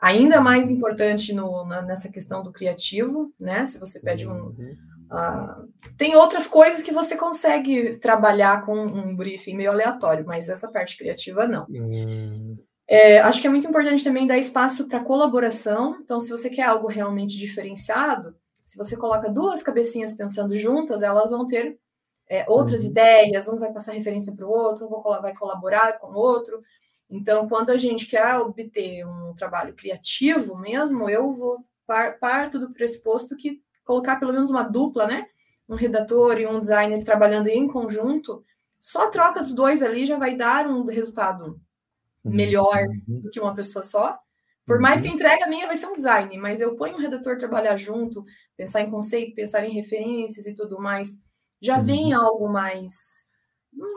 [0.00, 4.54] ainda mais importante no, na, nessa questão do criativo, né, se você pede um...
[5.10, 10.70] Uh, tem outras coisas que você consegue trabalhar com um briefing meio aleatório, mas essa
[10.70, 11.66] parte criativa não.
[11.68, 12.58] Uhum.
[12.86, 15.98] É, acho que é muito importante também dar espaço para colaboração.
[16.02, 21.30] Então, se você quer algo realmente diferenciado, se você coloca duas cabecinhas pensando juntas, elas
[21.30, 21.78] vão ter
[22.28, 22.90] é, outras uhum.
[22.90, 26.62] ideias, um vai passar referência para o outro, um vai colaborar com o outro.
[27.10, 32.72] Então, quando a gente quer obter um trabalho criativo mesmo, eu vou par, parto do
[32.72, 35.26] pressuposto que colocar pelo menos uma dupla, né?
[35.66, 38.44] Um redator e um designer trabalhando em conjunto,
[38.78, 41.58] só a troca dos dois ali já vai dar um resultado
[42.22, 42.32] uhum.
[42.32, 43.20] melhor uhum.
[43.20, 44.18] do que uma pessoa só.
[44.66, 47.38] Por mais que a entrega minha vai ser um design, mas eu ponho o redator
[47.38, 48.22] trabalhar junto,
[48.54, 51.22] pensar em conceito, pensar em referências e tudo mais
[51.60, 52.20] já vem uhum.
[52.20, 53.26] algo mais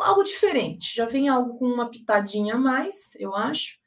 [0.02, 3.80] algo diferente, já vem algo com uma pitadinha a mais, eu acho.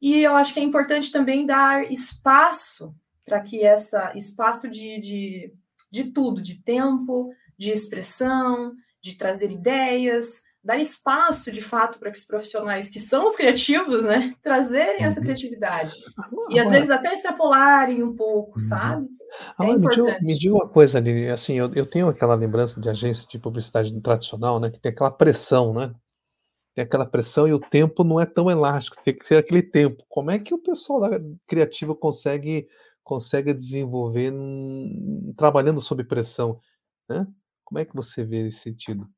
[0.00, 5.52] E eu acho que é importante também dar espaço para que essa espaço de, de,
[5.90, 12.18] de tudo, de tempo, de expressão, de trazer ideias, dar espaço de fato para que
[12.18, 15.22] os profissionais que são os criativos, né, trazerem essa uhum.
[15.22, 15.94] criatividade.
[16.50, 18.64] E às vezes até extrapolarem um pouco, uhum.
[18.64, 19.08] sabe?
[19.56, 22.80] Ah, é me, diga, me diga uma coisa, Aline, assim, eu, eu tenho aquela lembrança
[22.80, 25.94] de agência de publicidade tradicional, né, que tem aquela pressão, né?
[26.74, 30.04] Tem aquela pressão e o tempo não é tão elástico, tem que ser aquele tempo.
[30.08, 32.68] Como é que o pessoal da criativa consegue
[33.02, 36.60] consegue desenvolver num, trabalhando sob pressão,
[37.08, 37.26] né?
[37.64, 39.08] Como é que você vê esse sentido?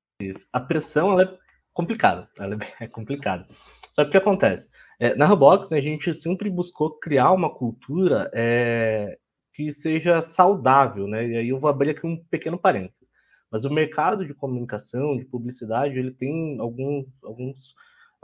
[0.53, 1.39] A pressão ela é
[1.73, 3.47] complicada, ela é complicada.
[3.95, 4.69] Só que o que acontece?
[4.99, 9.19] É, na Robox, né, a gente sempre buscou criar uma cultura é,
[9.53, 11.27] que seja saudável, né?
[11.27, 13.03] E aí eu vou abrir aqui um pequeno parênteses.
[13.51, 17.75] Mas o mercado de comunicação, de publicidade, ele tem alguns, alguns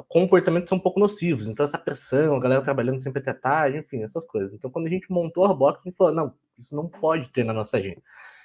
[0.09, 1.49] comportamentos são um pouco nocivos.
[1.49, 4.55] Então, essa pressão, a galera trabalhando sempre até tarde, enfim, essas coisas.
[4.55, 7.45] Então, quando a gente montou a Robox, a gente falou, não, isso não pode ter
[7.45, 8.01] na nossa agenda.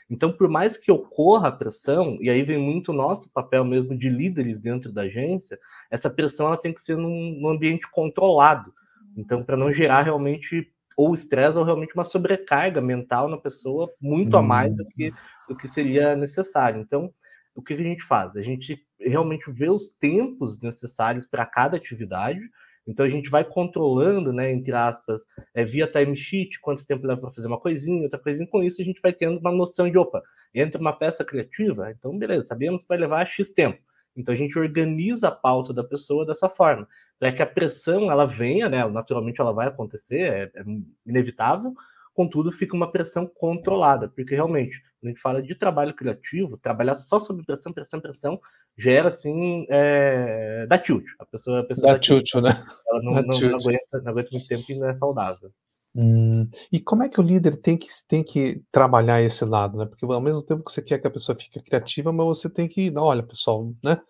[0.09, 3.97] Então, por mais que ocorra a pressão, e aí vem muito o nosso papel mesmo
[3.97, 5.57] de líderes dentro da agência,
[5.89, 8.73] essa pressão ela tem que ser num, num ambiente controlado.
[9.15, 14.37] Então, para não gerar realmente ou estresse ou realmente uma sobrecarga mental na pessoa muito
[14.37, 15.13] a mais do que, hum.
[15.49, 16.79] do que seria necessário.
[16.81, 17.11] Então,
[17.55, 18.35] o que a gente faz?
[18.35, 22.39] A gente realmente vê os tempos necessários para cada atividade.
[22.87, 25.21] Então a gente vai controlando, né, entre aspas,
[25.53, 28.47] é, via timesheet, quanto tempo leva para fazer uma coisinha, outra coisinha.
[28.47, 30.21] Com isso a gente vai tendo uma noção de, opa,
[30.53, 33.79] entra uma peça criativa, então beleza, sabemos que vai levar X tempo.
[34.15, 36.87] Então a gente organiza a pauta da pessoa dessa forma,
[37.19, 38.87] para que a pressão ela venha, né?
[38.87, 40.63] Naturalmente ela vai acontecer, é, é
[41.05, 41.73] inevitável,
[42.13, 46.95] contudo fica uma pressão controlada, porque realmente, quando a gente fala de trabalho criativo, trabalhar
[46.95, 48.39] só sob pressão, pressão, pressão,
[48.77, 51.05] gera assim, é, dá tilt.
[51.19, 52.65] A pessoa, a pessoa dá, dá tilt, tilt, né?
[52.87, 55.51] Ela não, não, não, aguenta, não aguenta muito tempo e não é saudável.
[55.95, 59.85] Hum, e como é que o líder tem que, tem que trabalhar esse lado, né?
[59.85, 62.67] Porque ao mesmo tempo que você quer que a pessoa fique criativa, mas você tem
[62.67, 64.01] que, olha, pessoal, né?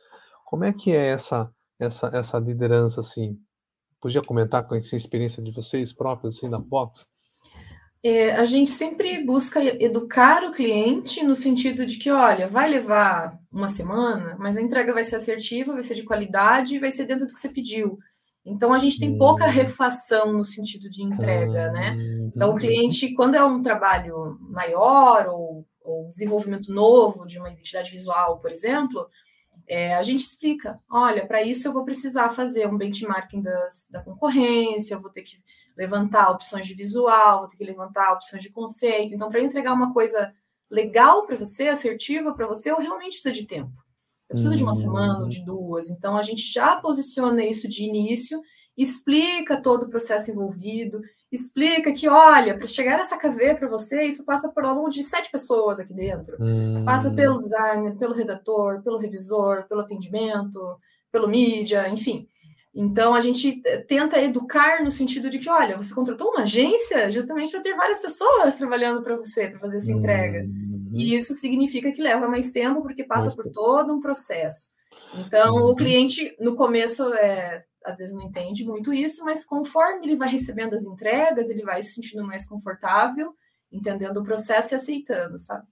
[0.45, 3.37] Como é que é essa essa essa liderança assim?
[3.99, 7.05] Podia comentar com essa experiência de vocês próprios assim na Box?
[8.05, 13.39] É, a gente sempre busca educar o cliente no sentido de que, olha, vai levar
[13.49, 17.05] uma semana, mas a entrega vai ser assertiva, vai ser de qualidade e vai ser
[17.05, 17.97] dentro do que você pediu.
[18.45, 19.49] Então a gente tem pouca hum.
[19.49, 21.95] refação no sentido de entrega, né?
[22.35, 27.89] Então o cliente, quando é um trabalho maior ou, ou desenvolvimento novo de uma identidade
[27.89, 29.07] visual, por exemplo,
[29.67, 34.01] é, a gente explica: olha, para isso eu vou precisar fazer um benchmarking das, da
[34.01, 35.41] concorrência, eu vou ter que
[35.75, 39.13] levantar opções de visual, vou ter que levantar opções de conceito.
[39.13, 40.33] Então, para entregar uma coisa
[40.69, 43.71] legal para você, assertiva para você, eu realmente preciso de tempo.
[44.29, 45.29] Eu preciso de uma semana ou uhum.
[45.29, 45.89] de duas.
[45.89, 48.41] Então, a gente já posiciona isso de início,
[48.77, 54.23] explica todo o processo envolvido, explica que, olha, para chegar nessa KV para você, isso
[54.23, 56.37] passa por longo de sete pessoas aqui dentro.
[56.39, 56.83] Hum.
[56.85, 60.59] Passa pelo designer, pelo redator, pelo revisor, pelo atendimento,
[61.11, 62.27] pelo mídia, enfim.
[62.75, 67.11] Então, a gente eh, tenta educar no sentido de que, olha, você contratou uma agência
[67.11, 70.43] justamente para ter várias pessoas trabalhando para você, para fazer essa entrega.
[70.43, 70.91] Hum.
[70.95, 74.71] E isso significa que leva mais tempo, porque passa por todo um processo.
[75.15, 75.69] Então, uhum.
[75.69, 80.29] o cliente, no começo, é, às vezes não entende muito isso, mas conforme ele vai
[80.29, 83.33] recebendo as entregas, ele vai se sentindo mais confortável,
[83.71, 85.65] entendendo o processo e aceitando, sabe?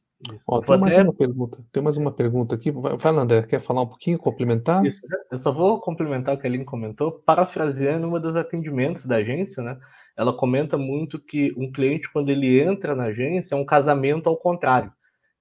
[0.47, 1.57] Ó, tem mais uma pergunta.
[1.71, 2.71] Tem mais uma pergunta aqui.
[2.99, 4.85] Fala, André, quer falar um pouquinho, complementar?
[4.85, 5.17] Isso, né?
[5.31, 9.63] eu só vou complementar o que a Aline comentou, parafraseando uma dos atendimentos da agência,
[9.63, 9.77] né?
[10.17, 14.37] Ela comenta muito que um cliente, quando ele entra na agência, é um casamento ao
[14.37, 14.91] contrário.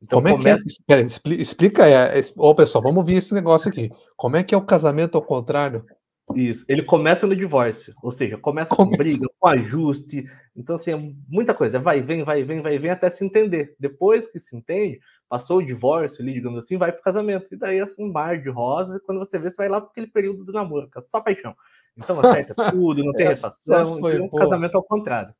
[0.02, 0.62] Então, Como é começa...
[0.86, 1.02] que é?
[1.02, 3.90] Espera, explica, é, Ô, pessoal, vamos ouvir esse negócio aqui.
[4.16, 5.84] Como é que é o casamento ao contrário?
[6.34, 6.64] Isso.
[6.68, 8.90] Ele começa no divórcio, ou seja, começa, começa.
[8.90, 10.24] com briga, com ajuste.
[10.56, 11.78] Então, assim, é muita coisa.
[11.78, 13.74] Vai, vem, vai, vem, vai, vem, até se entender.
[13.78, 17.46] Depois que se entende, passou o divórcio ali, digamos assim, vai para o casamento.
[17.52, 19.80] E daí é assim, um mar de rosas, e quando você vê, você vai lá
[19.80, 21.54] para aquele período do namoro, é só paixão.
[21.96, 25.34] Então acerta tudo, não tem refação, foi, um casamento ao contrário.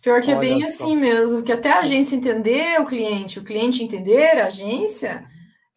[0.00, 3.82] Pior que é bem assim mesmo, que até a agência entender o cliente, o cliente
[3.82, 5.24] entender a agência,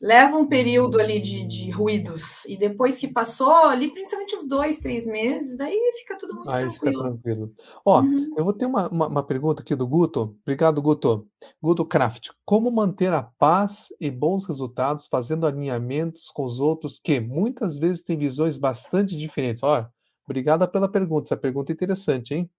[0.02, 2.44] leva um período ali de, de, ruídos.
[2.46, 6.64] E depois que passou, ali, principalmente uns dois, três meses, daí fica tudo muito Aí
[6.64, 6.92] tranquilo.
[6.92, 7.54] Fica tranquilo.
[7.86, 8.34] Ó, uhum.
[8.36, 10.36] eu vou ter uma, uma, uma, pergunta aqui do Guto.
[10.42, 11.28] Obrigado, Guto.
[11.62, 12.30] Guto Craft.
[12.44, 18.02] Como manter a paz e bons resultados fazendo alinhamentos com os outros que muitas vezes
[18.02, 19.62] têm visões bastante diferentes?
[19.62, 19.86] Ó,
[20.26, 21.28] obrigada pela pergunta.
[21.28, 22.50] Essa pergunta é interessante, hein?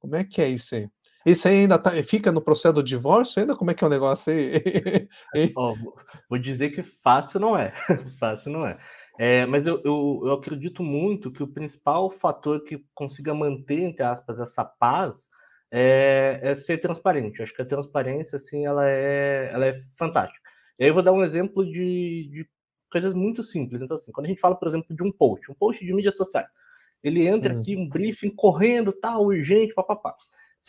[0.00, 0.88] Como é que é isso aí?
[1.24, 3.54] Isso aí ainda tá, fica no processo do divórcio ainda?
[3.54, 5.08] Como é que é o negócio aí?
[6.28, 7.72] vou dizer que fácil não é.
[8.18, 8.78] fácil não é.
[9.18, 14.02] é mas eu, eu, eu, acredito muito que o principal fator que consiga manter, entre
[14.02, 15.14] aspas, essa paz
[15.70, 17.38] é, é ser transparente.
[17.38, 20.40] Eu acho que a transparência, assim, ela é, ela é fantástica.
[20.78, 22.48] E aí eu vou dar um exemplo de, de
[22.90, 23.82] coisas muito simples.
[23.82, 26.16] Então, assim, quando a gente fala, por exemplo, de um post, um post de mídias
[26.16, 26.48] sociais,
[27.02, 27.60] ele entra hum.
[27.60, 30.14] aqui, um briefing correndo, tal, urgente, papapá.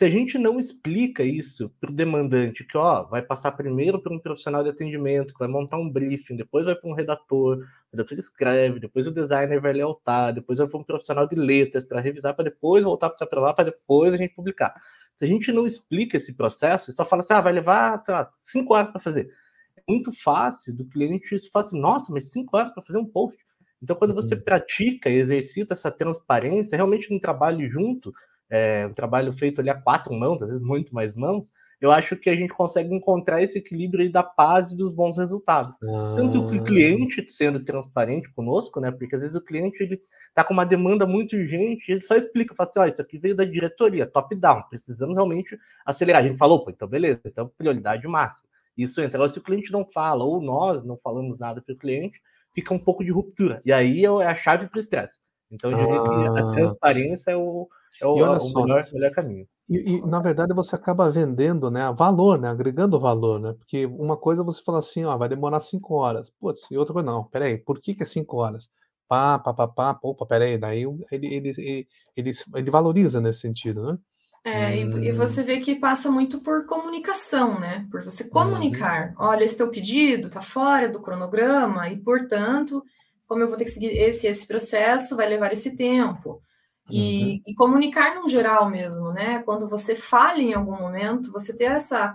[0.02, 4.10] Se a gente não explica isso para o demandante, que ó, vai passar primeiro por
[4.10, 7.96] um profissional de atendimento, que vai montar um briefing, depois vai para um redator, o
[7.96, 12.00] redator escreve, depois o designer vai lealtar, depois vai para um profissional de letras para
[12.00, 14.74] revisar, para depois voltar para aprovar, para depois a gente publicar.
[15.20, 18.74] Se a gente não explica esse processo, só fala assim, ah, vai levar lá, cinco
[18.74, 19.30] horas para fazer.
[19.76, 23.38] É muito fácil do cliente falar assim, nossa, mas cinco horas para fazer um post.
[23.80, 24.42] Então, quando você uhum.
[24.42, 28.12] pratica e exercita essa transparência, realmente um trabalho junto,
[28.52, 31.46] é, um trabalho feito ali a quatro mãos, às vezes muito mais mãos,
[31.80, 35.74] eu acho que a gente consegue encontrar esse equilíbrio da paz e dos bons resultados.
[35.82, 36.14] Ah.
[36.14, 38.92] Tanto que o cliente sendo transparente conosco, né?
[38.92, 40.00] Porque às vezes o cliente ele
[40.32, 43.34] tá com uma demanda muito urgente, ele só explica, fala assim, ó, isso aqui veio
[43.34, 46.22] da diretoria, top-down, precisamos realmente acelerar.
[46.22, 48.48] A gente falou, pô, então beleza, então prioridade máxima.
[48.76, 49.16] Isso entra.
[49.16, 52.20] Agora, se o cliente não fala, ou nós não falamos nada para o cliente,
[52.54, 53.60] fica um pouco de ruptura.
[53.64, 55.18] E aí é a chave para o estresse.
[55.50, 56.04] Então, eu diria ah.
[56.04, 56.52] que a ah.
[56.52, 57.68] transparência é o,
[58.00, 59.46] é o, o melhor, melhor caminho.
[59.68, 64.16] E, e, na verdade você acaba vendendo, né, valor, né, agregando valor, né, porque uma
[64.16, 67.58] coisa você fala assim, ó, vai demorar cinco horas, putz, e outra coisa, não, peraí,
[67.58, 68.68] por que que é cinco horas?
[69.08, 73.92] Pá, pá, pá, pá, opa, peraí, daí ele, ele, ele, ele, ele valoriza nesse sentido,
[73.92, 73.98] né?
[74.44, 74.98] É, hum.
[75.04, 77.86] e, você vê que passa muito por comunicação, né?
[77.90, 79.10] Por você comunicar.
[79.10, 79.26] Uhum.
[79.26, 82.82] Olha, esse teu pedido está fora do cronograma e, portanto,
[83.28, 86.42] como eu vou ter que seguir esse esse processo, vai levar esse tempo.
[86.90, 87.42] E, uhum.
[87.46, 89.40] e, comunicar no geral mesmo, né?
[89.44, 92.14] Quando você falha em algum momento, você ter essa,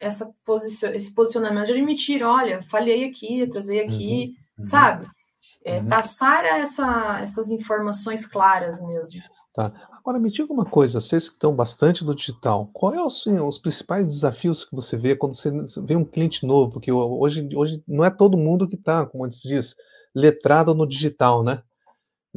[0.00, 4.64] essa posição, esse posicionamento de admitir, olha, falhei aqui, atrasei aqui, uhum.
[4.64, 5.06] sabe?
[5.64, 5.88] É, uhum.
[5.88, 9.20] Passar essa, essas informações claras mesmo.
[9.54, 9.72] Tá.
[9.98, 13.58] Agora me diga uma coisa, vocês que estão bastante no digital, qual é os, os
[13.58, 15.50] principais desafios que você vê quando você
[15.82, 16.72] vê um cliente novo?
[16.72, 19.74] Porque hoje, hoje não é todo mundo que está, como antes diz,
[20.14, 21.62] letrado no digital, né?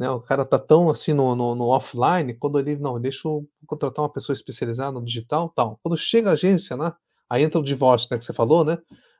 [0.02, 3.48] Né, o cara tá tão assim no, no, no, offline, quando ele, não, deixa eu
[3.64, 5.78] contratar uma pessoa especializada no digital, tal.
[5.80, 6.92] Quando chega a agência, né,
[7.30, 8.78] aí entra o divórcio, né, que você falou, né,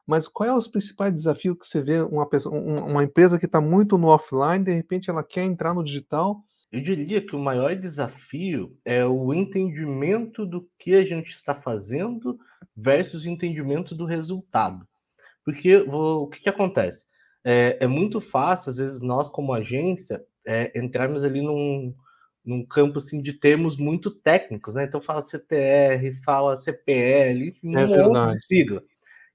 [0.08, 3.60] mas qual é os principais desafios que você vê uma, pessoa, uma empresa que está
[3.60, 6.42] muito no offline, de repente ela quer entrar no digital?
[6.72, 12.36] Eu diria que o maior desafio é o entendimento do que a gente está fazendo
[12.76, 14.84] versus o entendimento do resultado.
[15.44, 17.06] Porque o que, que acontece?
[17.44, 21.94] É, é muito fácil, às vezes, nós, como agência, é, entrarmos ali num,
[22.44, 24.84] num campo assim, de termos muito técnicos, né?
[24.84, 28.44] Então fala CTR, fala CPL, enfim, é verdade.
[28.44, 28.82] sigla.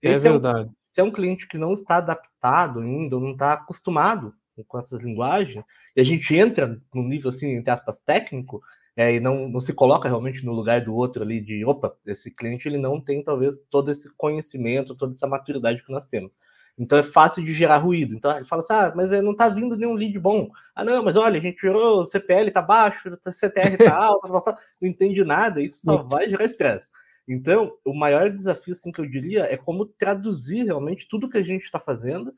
[0.01, 0.69] É Esse é verdade.
[0.69, 4.33] um, se é um cliente que não está adaptado ainda, não está acostumado
[4.67, 5.63] com essas linguagens,
[5.95, 8.59] e a gente entra no nível assim, entre aspas, técnico,
[8.95, 12.31] é, e não, não se coloca realmente no lugar do outro ali de opa, esse
[12.31, 16.31] cliente ele não tem talvez todo esse conhecimento, toda essa maturidade que nós temos.
[16.77, 18.15] Então é fácil de gerar ruído.
[18.15, 20.49] Então ele fala assim: ah, mas não está vindo nenhum lead bom.
[20.75, 24.27] Ah, não, mas olha, a gente gerou, o CPL está baixo, o CTR está alto,
[24.79, 26.87] não entende nada, isso só vai gerar estresse.
[27.27, 31.43] Então, o maior desafio, assim, que eu diria, é como traduzir realmente tudo que a
[31.43, 32.33] gente está fazendo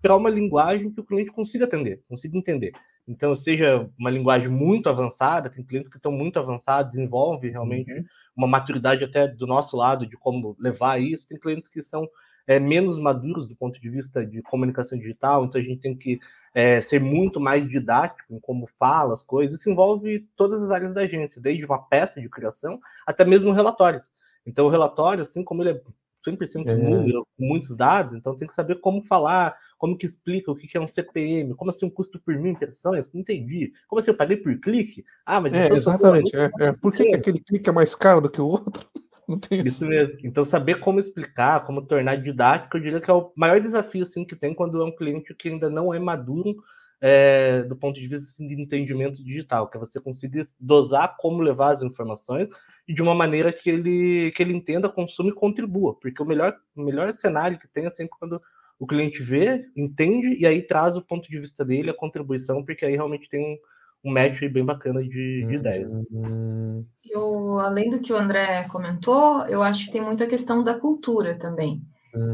[0.00, 2.72] para uma linguagem que o cliente consiga atender, consiga entender.
[3.06, 8.04] Então, seja uma linguagem muito avançada, tem clientes que estão muito avançados, desenvolve realmente uhum.
[8.34, 11.28] uma maturidade até do nosso lado de como levar isso.
[11.28, 12.08] Tem clientes que são
[12.50, 16.18] é, menos maduros do ponto de vista de comunicação digital, então a gente tem que
[16.52, 19.60] é, ser muito mais didático em como fala as coisas.
[19.60, 24.04] Isso envolve todas as áreas da agência, desde uma peça de criação até mesmo relatórios.
[24.44, 25.80] Então, o relatório, assim como ele é
[26.28, 26.74] 100% é.
[26.74, 30.76] número, com muitos dados, então tem que saber como falar, como que explica o que
[30.76, 33.72] é um CPM, como assim um custo por mil impressões, não entendi.
[33.86, 35.04] Como assim eu paguei por clique?
[35.24, 36.36] Ah, mas é, então exatamente.
[36.36, 36.72] É, é.
[36.72, 38.90] Por que, que, aquele clique é mais caro do que o outro?
[39.30, 39.68] Não tem isso.
[39.68, 40.18] isso mesmo.
[40.24, 44.24] Então, saber como explicar, como tornar didático, eu diria que é o maior desafio assim,
[44.24, 46.56] que tem quando é um cliente que ainda não é maduro
[47.00, 51.42] é, do ponto de vista assim, de entendimento digital, que é você conseguir dosar como
[51.42, 52.48] levar as informações
[52.88, 55.94] e de uma maneira que ele, que ele entenda, consuma e contribua.
[55.94, 58.42] Porque o melhor, o melhor cenário que tem é sempre quando
[58.80, 62.84] o cliente vê, entende e aí traz o ponto de vista dele, a contribuição, porque
[62.84, 63.58] aí realmente tem um,
[64.04, 65.90] um match bem bacana de, de ideias.
[66.10, 66.86] Uhum.
[67.10, 71.38] Eu, além do que o André comentou, eu acho que tem muita questão da cultura
[71.38, 71.82] também.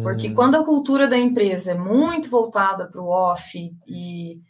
[0.02, 0.35] Porque hum.
[0.35, 4.40] quando a cultura da empresa é muito voltada para o off e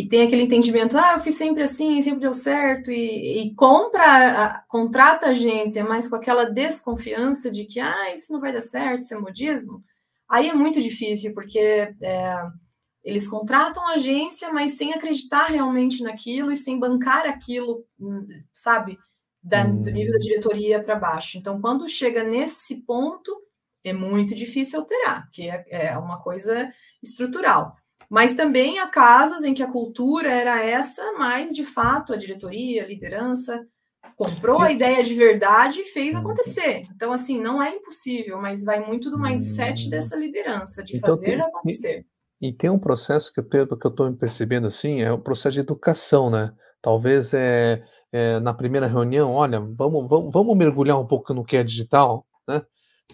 [0.00, 4.44] e tem aquele entendimento, ah, eu fiz sempre assim, sempre deu certo, e, e compra,
[4.44, 8.60] a, contrata a agência, mas com aquela desconfiança de que, ah, isso não vai dar
[8.60, 9.82] certo, isso é modismo,
[10.28, 12.34] aí é muito difícil, porque é,
[13.02, 17.84] eles contratam a agência, mas sem acreditar realmente naquilo e sem bancar aquilo,
[18.52, 18.98] sabe,
[19.42, 20.22] da, do nível da hum.
[20.22, 21.38] diretoria para baixo.
[21.38, 23.34] Então, quando chega nesse ponto,
[23.82, 26.70] é muito difícil alterar, porque é, é uma coisa
[27.02, 27.74] estrutural.
[28.08, 32.82] Mas também há casos em que a cultura era essa, mas de fato a diretoria,
[32.82, 33.66] a liderança
[34.16, 36.20] comprou a ideia de verdade e fez uhum.
[36.20, 36.82] acontecer.
[36.94, 39.90] Então, assim, não é impossível, mas vai muito do mindset hum.
[39.90, 42.06] dessa liderança, de então, fazer tem, acontecer.
[42.40, 46.52] E, tem um processo que eu estou percebendo assim, é o processo de educação, né?
[46.80, 51.56] Talvez é, é, na primeira reunião, olha, vamos, vamos, vamos mergulhar um pouco no que
[51.56, 52.62] é digital, né?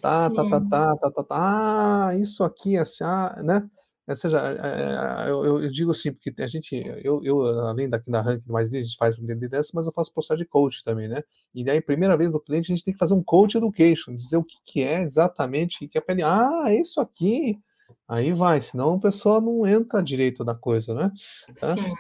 [0.01, 3.69] Tá, tá, tá, tá, tá, tá, tá, ah, isso aqui, assim, ah, né?
[4.09, 8.21] Ou seja, é, eu, eu, digo assim, porque a gente, eu, eu além daqui da
[8.21, 11.25] ranking mais a gente faz um dessa, mas eu faço processo de coach também, né?
[11.53, 14.37] E daí, primeira vez no cliente, a gente tem que fazer um coach education, dizer
[14.37, 16.23] o que, que é exatamente, o que é pele.
[16.23, 17.59] Ah, isso aqui.
[18.09, 21.13] Aí vai, senão a pessoa não entra direito na coisa, né?
[21.61, 21.69] Tá?
[21.69, 21.93] Sim.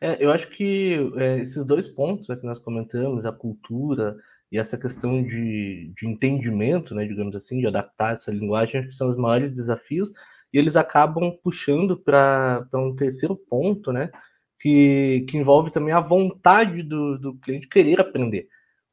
[0.00, 4.16] É, eu acho que é, esses dois pontos né, que nós comentamos, a cultura
[4.50, 8.94] e essa questão de, de entendimento, né, digamos assim, de adaptar essa linguagem, acho que
[8.94, 10.10] são os maiores desafios
[10.52, 14.10] e eles acabam puxando para um terceiro ponto, né?
[14.58, 18.48] Que, que envolve também a vontade do, do cliente querer aprender.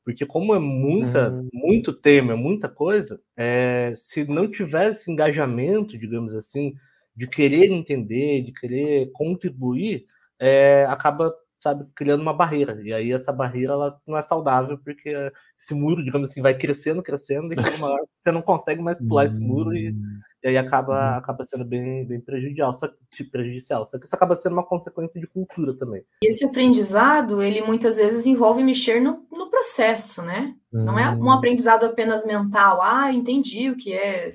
[0.07, 1.49] Porque como é muita, uhum.
[1.51, 6.73] muito tema, é muita coisa, é, se não tiver esse engajamento, digamos assim,
[7.13, 10.05] de querer entender, de querer contribuir,
[10.39, 12.81] é, acaba sabe, criando uma barreira.
[12.81, 15.13] E aí essa barreira ela não é saudável, porque
[15.59, 19.25] esse muro, digamos assim, vai crescendo, crescendo, e uma hora você não consegue mais pular
[19.25, 20.19] esse muro e, hum.
[20.43, 21.17] E aí acaba, uhum.
[21.17, 22.87] acaba sendo bem, bem prejudicial, só,
[23.31, 23.85] prejudicial.
[23.87, 26.03] Só que isso acaba sendo uma consequência de cultura também.
[26.23, 30.53] E esse aprendizado, ele muitas vezes envolve mexer no, no processo, né?
[30.71, 30.83] Uhum.
[30.83, 31.31] Não é um hum.
[31.31, 34.29] aprendizado apenas mental, ah, entendi o que é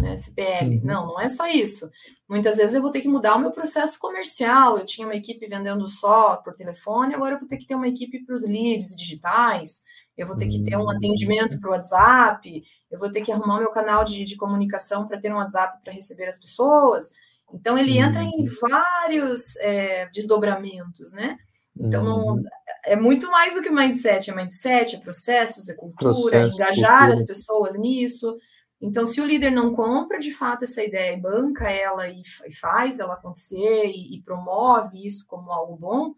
[0.00, 0.76] né, CPL.
[0.76, 0.80] Uhum.
[0.84, 1.88] Não, não é só isso.
[2.28, 4.78] Muitas vezes eu vou ter que mudar o meu processo comercial.
[4.78, 7.88] Eu tinha uma equipe vendendo só por telefone, agora eu vou ter que ter uma
[7.88, 9.82] equipe para os leads digitais,
[10.16, 13.56] eu vou ter que ter um atendimento para o WhatsApp, eu vou ter que arrumar
[13.56, 17.10] o meu canal de, de comunicação para ter um WhatsApp para receber as pessoas.
[17.52, 18.46] Então, ele entra em uhum.
[18.60, 21.38] vários é, desdobramentos, né?
[21.78, 22.44] Então, não, uhum.
[22.84, 24.30] é muito mais do que mindset.
[24.30, 27.14] É mindset, é processos, é cultura, Processo, engajar cultura.
[27.14, 28.36] as pessoas nisso.
[28.80, 32.52] Então, se o líder não compra de fato essa ideia e banca ela e, e
[32.52, 36.14] faz ela acontecer e, e, promove isso como algo bom,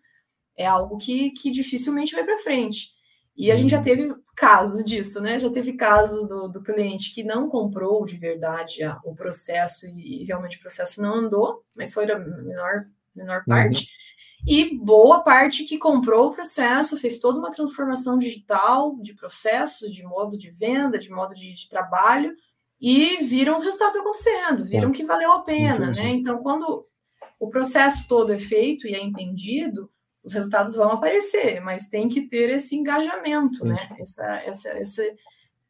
[0.57, 2.95] é algo que, que dificilmente vai para frente.
[3.37, 3.83] E a gente já uhum.
[3.85, 5.39] teve casos disso, né?
[5.39, 10.25] Já teve casos do, do cliente que não comprou de verdade a, o processo e,
[10.25, 13.45] realmente o processo não andou, mas foi a menor, menor uhum.
[13.47, 13.83] parte.
[13.83, 14.05] Uhum.
[14.47, 20.03] E boa parte que comprou o processo, fez toda uma transformação digital de processos, de
[20.05, 22.35] modo de venda, de modo de, de trabalho,
[22.81, 24.93] e viram os resultados acontecendo, viram é.
[24.93, 26.01] que valeu a pena, Entendi.
[26.01, 26.09] né?
[26.09, 26.87] Então, quando
[27.41, 29.91] o processo todo é feito e é entendido,
[30.25, 33.89] os resultados vão aparecer, mas tem que ter esse engajamento, né?
[33.99, 35.15] Essa, essa, esse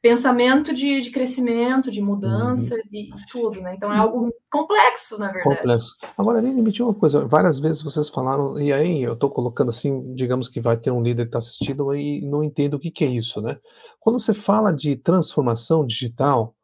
[0.04, 2.80] pensamento de, de crescimento, de mudança, uhum.
[2.90, 3.74] de, de, tudo, né?
[3.74, 5.56] Então é algo complexo, na verdade.
[5.56, 5.96] Complexo.
[6.16, 9.70] Agora, Aline, me diga uma coisa, várias vezes vocês falaram, e aí eu estou colocando
[9.70, 12.90] assim, digamos que vai ter um líder que está assistindo e não entende o que,
[12.90, 13.58] que é isso, né?
[13.98, 16.54] Quando você fala de transformação digital,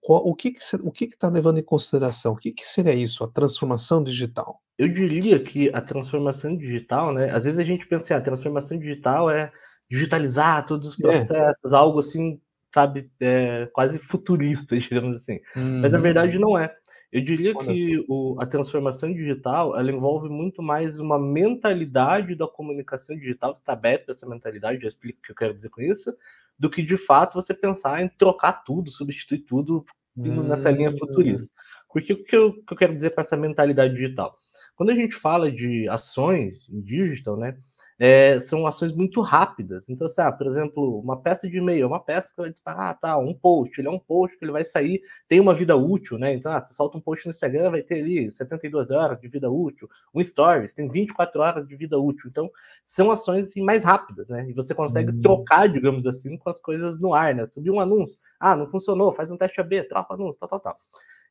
[0.00, 2.32] qual, o que que o que está levando em consideração?
[2.32, 4.60] O que, que seria isso, a transformação digital?
[4.78, 7.30] Eu diria que a transformação digital, né?
[7.30, 9.52] Às vezes a gente pensa, assim, ah, a transformação digital é
[9.90, 11.02] digitalizar todos os é.
[11.02, 11.76] processos, é.
[11.76, 12.40] algo assim
[12.72, 15.40] sabe, é, quase futuristas, digamos assim.
[15.56, 15.80] Uhum.
[15.82, 16.74] Mas na verdade não é.
[17.12, 23.16] Eu diria que o, a transformação digital ela envolve muito mais uma mentalidade da comunicação
[23.16, 26.16] digital, está aberto essa mentalidade, já explico o que eu quero dizer com isso,
[26.56, 29.84] do que de fato você pensar em trocar tudo, substituir tudo
[30.16, 31.44] indo nessa linha futurista.
[31.44, 31.48] Hum.
[31.88, 34.36] Porque o que eu, que eu quero dizer com essa mentalidade digital?
[34.76, 37.58] Quando a gente fala de ações em digital, né,
[38.02, 39.86] é, são ações muito rápidas.
[39.90, 42.94] Então, assim, ah, por exemplo, uma peça de e-mail, uma peça que vai disparar, ah,
[42.94, 46.18] tá, um post, ele é um post que ele vai sair, tem uma vida útil,
[46.18, 46.32] né?
[46.32, 49.50] Então, ah, você solta um post no Instagram, vai ter ali 72 horas de vida
[49.50, 49.86] útil.
[50.14, 52.30] Um stories tem 24 horas de vida útil.
[52.30, 52.50] Então,
[52.86, 54.48] são ações assim, mais rápidas, né?
[54.48, 55.20] E você consegue uhum.
[55.20, 57.44] trocar, digamos assim, com as coisas no ar, né?
[57.44, 60.80] Subir um anúncio, ah, não funcionou, faz um teste AB, troca anúncio, tal, tal, tal.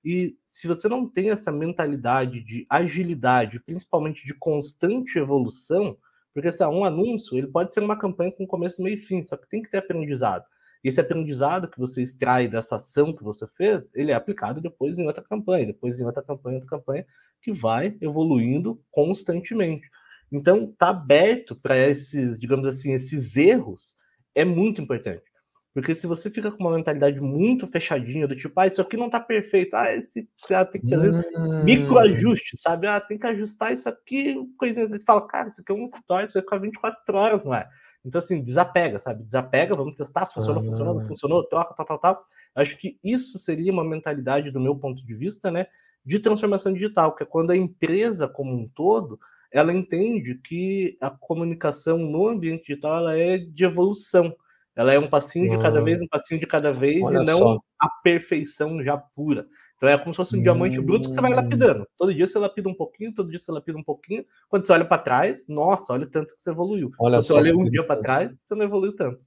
[0.06, 5.98] E se você não tem essa mentalidade de agilidade, principalmente de constante evolução,
[6.34, 9.36] porque assim, um anúncio ele pode ser uma campanha com começo, meio e fim, só
[9.36, 10.46] que tem que ter aprendizado.
[10.84, 14.98] E esse aprendizado que você extrai dessa ação que você fez, ele é aplicado depois
[14.98, 17.06] em outra campanha, depois em outra campanha, outra campanha,
[17.42, 19.90] que vai evoluindo constantemente.
[20.32, 23.94] Então, tá aberto para esses, digamos assim, esses erros
[24.36, 25.24] é muito importante.
[25.74, 29.10] Porque se você fica com uma mentalidade muito fechadinha, do tipo, ah, isso aqui não
[29.10, 31.64] tá perfeito, ah, esse cara tem que, vezes, hum.
[31.64, 32.88] microajuste, sabe?
[32.88, 34.90] Ah, tem que ajustar isso aqui, coisinhas.
[34.90, 37.70] Você fala, cara, isso aqui é um story, isso vai ficar 24 horas, não é?
[38.04, 39.24] Então, assim, desapega, sabe?
[39.24, 42.26] Desapega, vamos testar, funcionou, funcionou, não funcionou, troca, tal, tal, tal.
[42.56, 45.68] Acho que isso seria uma mentalidade, do meu ponto de vista, né,
[46.06, 49.20] de transformação digital, que é quando a empresa como um todo,
[49.52, 54.34] ela entende que a comunicação no ambiente digital, ela é de evolução.
[54.80, 57.38] Ela é um passinho de cada vez, um passinho de cada vez, Olha e não
[57.38, 57.60] só.
[57.78, 59.46] a perfeição já pura.
[59.76, 60.42] Então é como se fosse um hum...
[60.42, 61.36] diamante bruto que você vai hum.
[61.36, 61.86] lapidando.
[61.98, 64.24] Todo dia você lapida um pouquinho, todo dia você lapida um pouquinho.
[64.48, 66.92] Quando você olha para trás, nossa, olha o tanto que você evoluiu.
[66.98, 69.20] Olha Quando você olha um dia para trás, você não evoluiu tanto.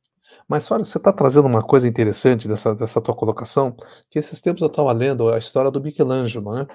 [0.49, 3.77] Mas olha, você está trazendo uma coisa interessante dessa, dessa tua colocação,
[4.09, 6.67] que esses tempos eu estava lendo a história do Michelangelo, né?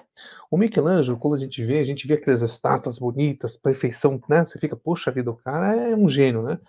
[0.52, 4.46] O Michelangelo, quando a gente vê, a gente vê aquelas estátuas bonitas, perfeição, né?
[4.46, 6.60] Você fica, poxa vida, o cara é um gênio, né?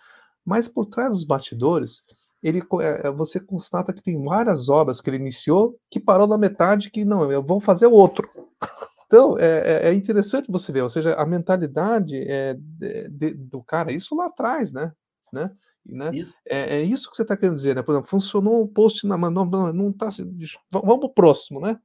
[0.48, 2.02] Mas por trás dos bastidores,
[2.42, 6.90] ele, é, você constata que tem várias obras que ele iniciou que parou na metade
[6.90, 8.26] que não, eu vou fazer outro.
[9.10, 12.54] Então, é, é, é interessante você ver, ou seja, a mentalidade é,
[13.08, 14.92] de, do cara, isso lá atrás, né?
[15.32, 15.50] né?
[15.86, 16.10] né?
[16.14, 16.34] Isso.
[16.46, 17.80] É, é, isso que você está querendo dizer, né?
[17.80, 20.10] Por exemplo, funcionou o post, na, não, não, não tá,
[20.70, 21.80] vamos para o próximo, né?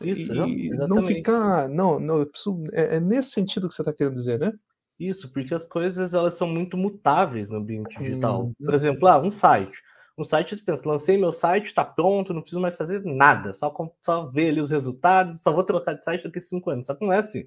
[0.00, 4.14] Isso, e, não ficar, não, não, preciso, é, é, nesse sentido que você está querendo
[4.14, 4.50] dizer, né?
[5.08, 8.42] Isso, porque as coisas elas são muito mutáveis no ambiente digital.
[8.42, 8.54] Uhum.
[8.64, 9.76] Por exemplo, ah, um site.
[10.16, 13.74] Um site você pensa, lancei meu site, está pronto, não preciso mais fazer nada, só,
[14.04, 16.86] só ver ali os resultados, só vou trocar de site daqui a cinco anos.
[16.86, 17.46] Só que não é assim.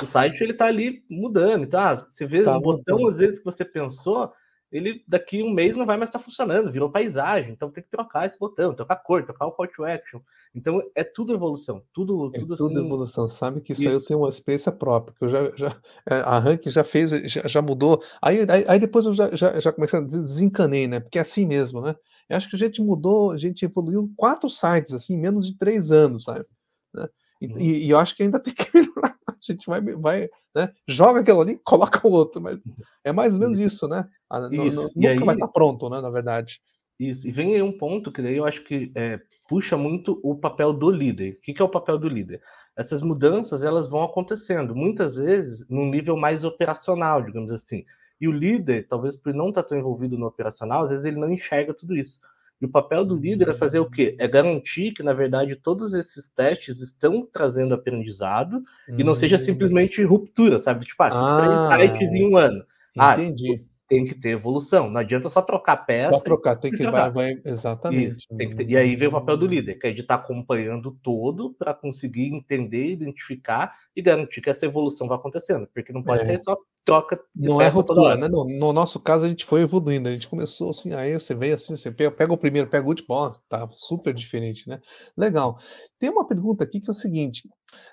[0.00, 1.64] O site ele está ali mudando.
[1.64, 4.32] Então, ah, você vê tá um botão, às vezes, que você pensou,
[4.76, 8.26] ele daqui um mês não vai mais estar funcionando, virou paisagem, então tem que trocar
[8.26, 10.20] esse botão, trocar cor, trocar o call to action.
[10.54, 13.28] Então é tudo evolução, tudo, é tudo, tudo assim, evolução.
[13.28, 16.14] Sabe que isso, isso, aí eu tenho uma experiência própria, que eu já, já é,
[16.16, 18.02] a Rank já fez, já, já mudou.
[18.20, 21.00] Aí, aí, aí, depois eu já, já, já comecei a desencanei, né?
[21.00, 21.96] Porque é assim mesmo, né?
[22.28, 25.56] Eu acho que a gente mudou, a gente evoluiu quatro sites assim, em menos de
[25.56, 26.44] três anos, sabe?
[26.92, 27.08] Né?
[27.40, 27.60] E, uhum.
[27.60, 29.15] e, e, eu acho que ainda tem que melhorar.
[29.52, 30.72] A gente vai, vai né?
[30.88, 32.58] joga aquilo ali, coloca o outro, mas
[33.04, 34.08] é mais ou menos isso, né?
[34.50, 34.76] Isso.
[34.76, 36.00] No, nunca aí, vai estar pronto, né?
[36.00, 36.60] Na verdade.
[36.98, 37.28] Isso.
[37.28, 40.72] E vem aí um ponto que daí eu acho que é, puxa muito o papel
[40.72, 41.34] do líder.
[41.34, 42.40] O que, que é o papel do líder?
[42.76, 47.84] Essas mudanças elas vão acontecendo, muitas vezes num nível mais operacional, digamos assim.
[48.20, 51.30] E o líder, talvez por não estar tão envolvido no operacional, às vezes ele não
[51.30, 52.18] enxerga tudo isso.
[52.60, 54.16] E o papel do líder é fazer o quê?
[54.18, 58.56] É garantir que, na verdade, todos esses testes estão trazendo aprendizado
[58.88, 58.96] hum.
[58.98, 59.40] e não seja hum.
[59.40, 60.86] simplesmente ruptura, sabe?
[60.86, 62.64] Tipo, ah, ah três sites em um ano.
[62.96, 63.62] Ah, entendi.
[63.62, 64.90] Ah, tem que ter evolução.
[64.90, 66.14] Não adianta só trocar peça.
[66.14, 68.16] Só trocar, tem que vai, vai, exatamente.
[68.16, 71.54] Isso, ter, e aí vem o papel do líder, que é de estar acompanhando todo
[71.54, 76.24] para conseguir entender, identificar e garantir que essa evolução vai acontecendo, porque não pode é.
[76.26, 76.56] ser só
[76.86, 77.20] troca.
[77.34, 78.28] Não é ruptura, né?
[78.28, 81.56] No, no, nosso caso a gente foi evoluindo, a gente começou assim, aí você veio
[81.56, 84.80] assim, você pega, pega o primeiro, pega o último, ó, tá super diferente, né?
[85.16, 85.58] Legal.
[85.98, 87.42] Tem uma pergunta aqui que é o seguinte,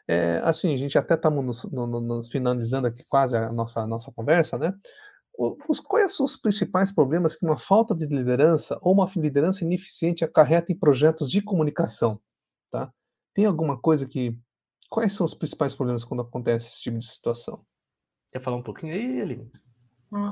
[0.08, 4.58] é, assim, a gente até estamos no, nos finalizando aqui quase a nossa, nossa conversa,
[4.58, 4.72] né?
[5.36, 10.24] os, quais são os principais problemas que uma falta de liderança ou uma liderança ineficiente
[10.24, 12.22] acarreta em projetos de comunicação?
[12.72, 12.94] Tá?
[13.34, 14.38] Tem alguma coisa que.
[14.90, 17.66] Quais são os principais problemas quando acontece esse tipo de situação?
[18.34, 19.52] Quer falar um pouquinho aí, Aline?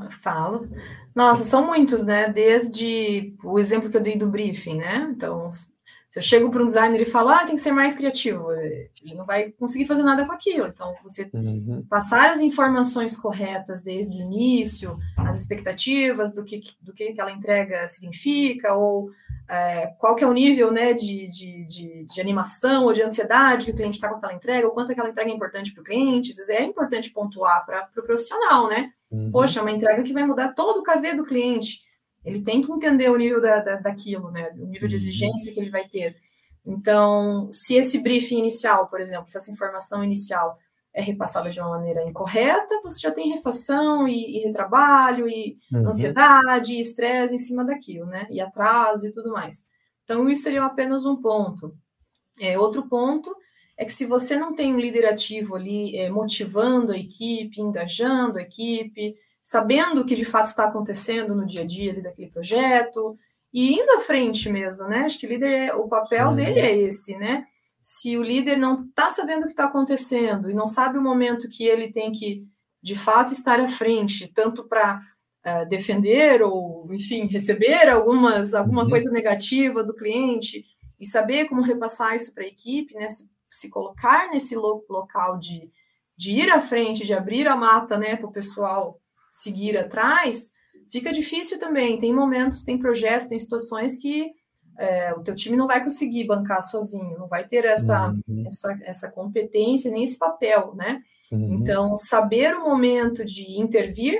[0.10, 0.68] Falo.
[1.14, 2.28] Nossa, são muitos, né?
[2.34, 5.08] Desde o exemplo que eu dei do briefing, né?
[5.16, 8.52] Então, se eu chego para um designer e falo, ah, tem que ser mais criativo,
[8.52, 10.66] ele não vai conseguir fazer nada com aquilo.
[10.66, 11.86] Então, você uhum.
[11.88, 17.86] passar as informações corretas desde o início, as expectativas do que, do que aquela entrega
[17.86, 19.12] significa, ou
[19.52, 23.66] é, qual que é o nível né, de, de, de, de, animação ou de ansiedade
[23.66, 25.84] que o cliente está com aquela entrega, ou quanto aquela entrega é importante para o
[25.84, 26.32] cliente.
[26.32, 28.94] Às vezes é importante pontuar para o pro profissional, né?
[29.12, 29.30] Uhum.
[29.30, 31.82] Poxa, é uma entrega que vai mudar todo o KV do cliente.
[32.24, 34.52] Ele tem que entender o nível da, da, daquilo, né?
[34.58, 35.02] O nível de uhum.
[35.02, 36.16] exigência que ele vai ter.
[36.66, 40.58] Então, se esse briefing inicial, por exemplo, se essa informação inicial
[40.94, 45.88] é repassada de uma maneira incorreta, você já tem refação e, e retrabalho e uhum.
[45.88, 48.28] ansiedade e estresse em cima daquilo, né?
[48.30, 49.68] E atraso e tudo mais.
[50.04, 51.74] Então, isso seria apenas um ponto.
[52.40, 53.34] É, outro ponto
[53.78, 58.38] é que se você não tem um líder ativo ali é, motivando a equipe, engajando
[58.38, 62.30] a equipe, sabendo o que de fato está acontecendo no dia a dia ali daquele
[62.30, 63.18] projeto
[63.54, 65.00] e indo à frente mesmo, né?
[65.00, 66.36] Acho que o líder, o papel uhum.
[66.36, 67.48] dele é esse, né?
[67.82, 71.50] Se o líder não está sabendo o que está acontecendo e não sabe o momento
[71.50, 72.46] que ele tem que,
[72.82, 75.02] de fato, estar à frente, tanto para uh,
[75.44, 78.90] eh, defender ou, enfim, receber algumas, alguma uhum.
[78.90, 80.64] coisa negativa do cliente
[81.00, 85.40] e saber como repassar isso para a equipe, né, se, se, colocar nesse lo local
[85.40, 85.72] de,
[86.16, 89.02] de ir à frente, de abrir a mata né, para o pessoal
[89.32, 90.54] seguir atrás,
[90.92, 91.98] fica difícil também.
[91.98, 94.32] Tem momentos, tem projetos, tem situações que
[94.78, 98.46] é, o teu time não vai conseguir bancar sozinho, não vai ter essa, uhum.
[98.48, 101.02] essa, essa competência nem esse papel, né?
[101.32, 101.54] Uhum.
[101.54, 104.20] Então, saber o momento de intervir,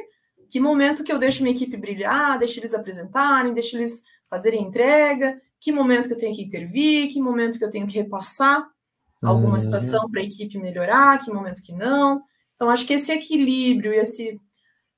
[0.50, 5.40] que momento que eu deixo minha equipe brilhar, deixo eles apresentarem, deixo eles fazerem entrega,
[5.60, 8.68] que momento que eu tenho que intervir, que momento que eu tenho que repassar
[9.22, 9.60] alguma uhum.
[9.60, 12.22] situação para a equipe melhorar, que momento que não.
[12.56, 14.40] Então, acho que esse equilíbrio e esse,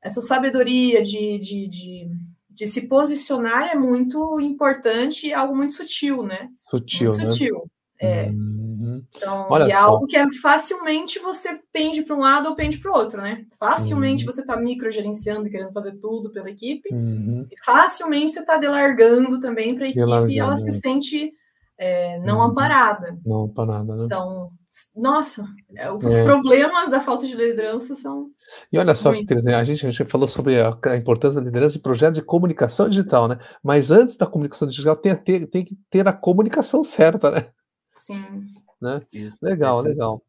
[0.02, 2.10] essa sabedoria de, de, de
[2.54, 6.50] de se posicionar é muito importante e algo muito sutil, né?
[6.70, 7.30] Sutil, muito né?
[7.30, 7.64] Sutil.
[8.00, 8.30] É.
[8.30, 9.04] Uhum.
[9.16, 12.78] Então, Olha e é algo que é facilmente você pende para um lado ou pende
[12.78, 13.46] para o outro, né?
[13.58, 14.32] Facilmente uhum.
[14.32, 17.48] você está microgerenciando e querendo fazer tudo pela equipe, uhum.
[17.50, 21.32] e facilmente você está delargando também para a equipe e ela se sente
[21.78, 22.44] é, não uhum.
[22.44, 23.18] amparada.
[23.26, 24.06] Não amparada, né?
[24.06, 24.52] Então,
[24.96, 25.46] nossa,
[25.76, 26.24] é, os é.
[26.24, 28.30] problemas da falta de liderança são.
[28.72, 31.82] E olha só a gente, a gente falou sobre a, a, importância da liderança de
[31.82, 33.40] projeto de comunicação digital, né?
[33.64, 37.50] Mas antes da comunicação digital tem, ter, tem que ter a comunicação certa, né?
[37.94, 38.48] Sim.
[38.82, 39.02] Né?
[39.14, 40.22] Isso, legal, legal.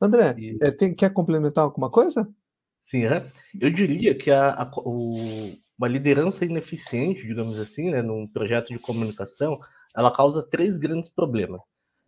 [0.00, 2.28] André, é, tem, quer complementar alguma coisa?
[2.80, 3.30] Sim, é.
[3.60, 8.78] eu diria que a, a o, uma liderança ineficiente, digamos assim, né, num projeto de
[8.78, 9.58] comunicação,
[9.96, 11.60] ela causa três grandes problemas.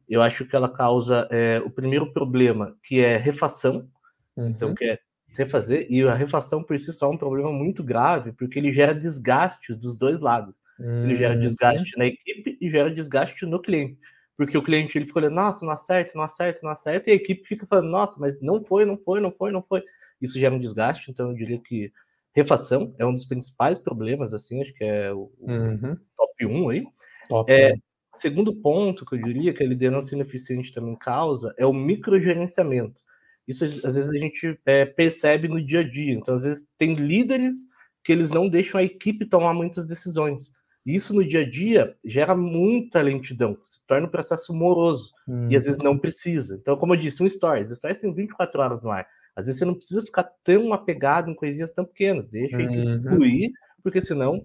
[0.09, 3.89] Eu acho que ela causa é, o primeiro problema, que é refação,
[4.33, 4.51] então, uhum.
[4.51, 4.99] então que é
[5.37, 8.95] refazer, e a refação por si só é um problema muito grave, porque ele gera
[8.95, 10.55] desgaste dos dois lados.
[10.79, 11.05] Uhum.
[11.05, 11.41] Ele gera uhum.
[11.41, 13.99] desgaste na equipe e gera desgaste no cliente.
[14.37, 17.17] Porque o cliente ele fica olhando, nossa, não acerta, não acerta, não acerta, e a
[17.17, 19.83] equipe fica falando, nossa, mas não foi, não foi, não foi, não foi.
[20.21, 21.93] Isso gera um desgaste, então eu diria que
[22.35, 25.97] refação é um dos principais problemas, assim, acho que é o, uhum.
[26.17, 26.85] top 1 aí.
[27.29, 27.75] Top, é,
[28.17, 33.01] Segundo ponto que eu diria que a liderança ineficiente também causa é o microgerenciamento.
[33.47, 36.15] Isso às vezes a gente é, percebe no dia a dia.
[36.15, 37.57] Então, às vezes, tem líderes
[38.03, 40.47] que eles não deixam a equipe tomar muitas decisões.
[40.85, 45.49] Isso no dia a dia gera muita lentidão, se torna um processo moroso hum.
[45.51, 46.59] e às vezes não precisa.
[46.61, 49.07] Então, como eu disse, um stories, stories tem 24 horas no ar.
[49.35, 53.03] Às vezes você não precisa ficar tão apegado em coisinhas tão pequenas, deixa uhum.
[53.03, 53.51] fluir,
[53.83, 54.45] porque senão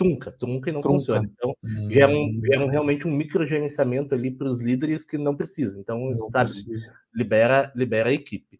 [0.00, 0.98] trunca, trunca e não trunca.
[0.98, 1.30] funciona.
[1.30, 1.90] Então, hum.
[1.90, 5.78] gera, um, gera um, realmente um microgerenciamento ali para os líderes que não precisam.
[5.78, 6.90] Então, não sabe, precisa.
[7.14, 8.56] libera, libera a equipe.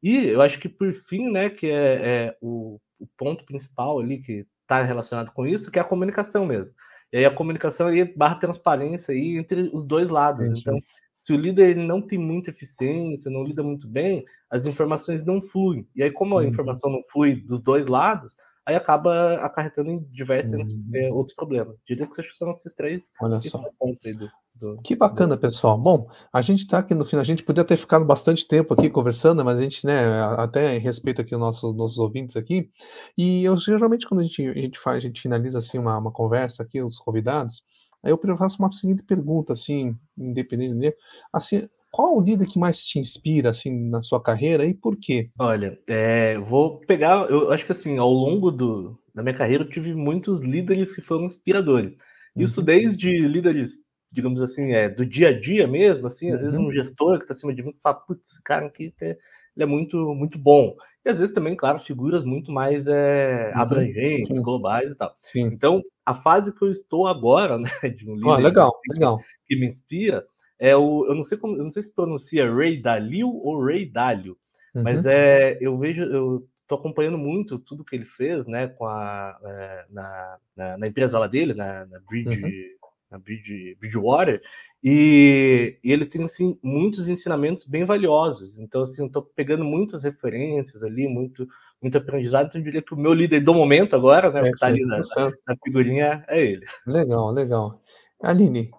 [0.00, 4.22] E eu acho que, por fim, né, que é, é o, o, ponto principal ali
[4.22, 6.72] que está relacionado com isso, que é a comunicação mesmo.
[7.12, 10.44] E aí a comunicação aí barra transparência aí entre os dois lados.
[10.44, 10.60] Entendi.
[10.60, 10.80] Então,
[11.22, 15.88] se o líder não tem muita eficiência, não lida muito bem, as informações não fluem.
[15.96, 16.48] E aí, como a uhum.
[16.48, 18.32] informação não flui dos dois lados,
[18.66, 20.90] aí acaba acarretando em diversos uhum.
[20.94, 21.76] é, outros problemas.
[21.86, 23.58] Diria que são esses três Olha só.
[23.58, 25.40] Do, do, que bacana, do...
[25.40, 25.76] pessoal.
[25.76, 28.88] Bom, a gente está aqui no final, a gente podia ter ficado bastante tempo aqui
[28.88, 32.70] conversando, mas a gente, né, até respeita aqui os nossos, nossos ouvintes aqui,
[33.18, 36.12] e eu geralmente quando a gente, a gente faz, a gente finaliza assim uma, uma
[36.12, 37.62] conversa aqui, os convidados,
[38.02, 40.96] aí eu faço uma seguinte pergunta, assim, independente dele,
[41.32, 45.30] assim, qual o líder que mais te inspira assim na sua carreira e por quê?
[45.38, 49.68] Olha, é, vou pegar, eu acho que assim, ao longo do, da minha carreira eu
[49.68, 51.92] tive muitos líderes que foram inspiradores.
[52.34, 52.66] Isso uhum.
[52.66, 53.78] desde líderes,
[54.10, 56.44] digamos assim, é, do dia a dia mesmo, assim, às uhum.
[56.44, 59.16] vezes um gestor que está acima de mim fala, putz, esse cara aqui ele
[59.56, 60.74] é muito, muito bom.
[61.04, 63.60] E às vezes também, claro, figuras muito mais é, uhum.
[63.60, 64.42] abrangentes, Sim.
[64.42, 65.16] globais e tal.
[65.22, 65.44] Sim.
[65.44, 69.20] Então, a fase que eu estou agora, né, de um líder oh, legal, legal.
[69.46, 70.26] que me inspira,
[70.58, 73.86] é o, eu não sei como, eu não sei se pronuncia Ray Dalio ou Ray
[73.86, 74.36] Dalio,
[74.74, 74.82] uhum.
[74.82, 79.38] mas é, eu vejo, eu tô acompanhando muito tudo que ele fez, né, com a
[79.44, 82.88] é, na, na, na, empresa lá dele, na, na Bridge, uhum.
[83.10, 84.40] na Bridge, Bridgewater,
[84.82, 88.58] e, e, ele tem assim muitos ensinamentos bem valiosos.
[88.58, 91.46] Então assim, eu tô pegando muitas referências ali, muito
[91.84, 92.46] muito aprendizado.
[92.46, 94.84] Então eu diria que o meu líder do momento agora, né, é, que tá ali
[94.84, 96.64] na, na, figurinha é ele.
[96.86, 97.82] Legal, legal.
[98.22, 98.70] Aline,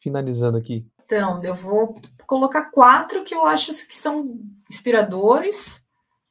[0.00, 0.84] finalizando aqui.
[1.04, 1.94] Então, eu vou
[2.26, 4.38] colocar quatro que eu acho que são
[4.70, 5.84] inspiradores.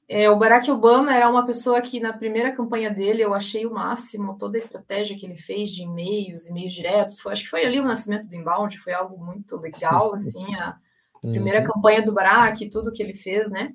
[0.07, 3.73] É, o Barack Obama era uma pessoa que, na primeira campanha dele, eu achei o
[3.73, 7.21] máximo toda a estratégia que ele fez de e-mails, e-mails diretos.
[7.21, 10.75] Foi, acho que foi ali o nascimento do inbound, foi algo muito legal, assim, a
[11.21, 11.67] primeira uhum.
[11.67, 13.73] campanha do Barack, tudo que ele fez, né?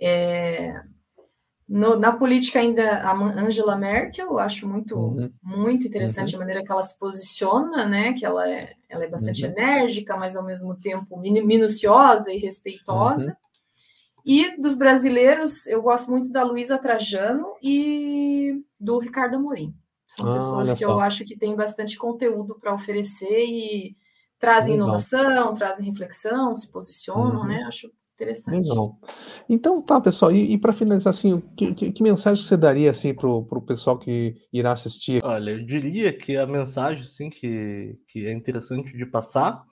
[0.00, 0.74] É,
[1.72, 5.32] no, na política ainda a Angela Merkel, eu acho muito uhum.
[5.42, 6.36] muito interessante uhum.
[6.36, 8.12] a maneira que ela se posiciona, né?
[8.12, 9.52] Que ela é, ela é bastante uhum.
[9.52, 13.28] enérgica, mas ao mesmo tempo minuciosa e respeitosa.
[13.28, 13.36] Uhum.
[14.26, 19.74] E dos brasileiros, eu gosto muito da Luísa Trajano e do Ricardo Amorim.
[20.06, 20.90] São ah, pessoas que só.
[20.90, 23.96] eu acho que têm bastante conteúdo para oferecer e
[24.38, 24.88] trazem Legal.
[24.88, 27.46] inovação, trazem reflexão, se posicionam, uhum.
[27.46, 27.64] né?
[27.66, 27.90] Acho
[28.22, 28.68] Interessante.
[28.68, 28.98] Legal.
[29.48, 33.12] Então, tá, pessoal, e, e para finalizar, assim, que, que, que, mensagem você daria, assim,
[33.12, 35.20] para o pessoal que irá assistir?
[35.24, 39.64] Olha, eu diria que a mensagem, assim, que, que é interessante de passar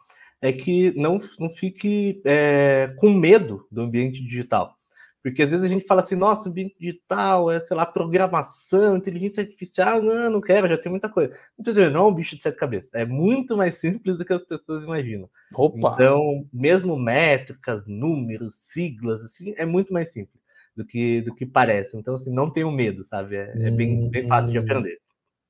[0.43, 4.75] é que não, não fique é, com medo do ambiente digital.
[5.23, 9.43] Porque às vezes a gente fala assim, nossa, ambiente digital, é, sei lá, programação, inteligência
[9.43, 11.37] artificial, não, não quero, já tem muita coisa.
[11.59, 11.91] Entendeu?
[11.91, 12.89] Não é um bicho de sete cabeças.
[12.95, 15.29] É muito mais simples do que as pessoas imaginam.
[15.55, 15.93] Opa.
[15.95, 20.41] Então, mesmo métricas, números, siglas, assim, é muito mais simples
[20.75, 21.97] do que, do que parece.
[21.99, 23.37] Então, assim, não tenham medo, sabe?
[23.37, 24.63] É, é bem, bem fácil de hum.
[24.63, 24.99] aprender.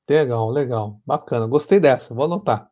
[0.09, 1.01] Legal, legal.
[1.07, 1.47] Bacana.
[1.47, 2.69] Gostei dessa, vou anotar.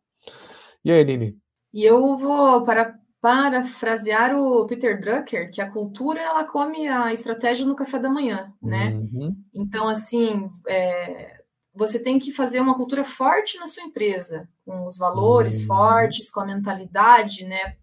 [0.84, 1.38] E aí, Nini?
[1.72, 7.66] E eu vou, para parafrasear o Peter Drucker, que a cultura ela come a estratégia
[7.66, 8.90] no café da manhã, né?
[8.90, 9.36] Uhum.
[9.52, 11.42] Então, assim, é,
[11.74, 15.66] você tem que fazer uma cultura forte na sua empresa, com os valores uhum.
[15.66, 17.76] fortes, com a mentalidade, né,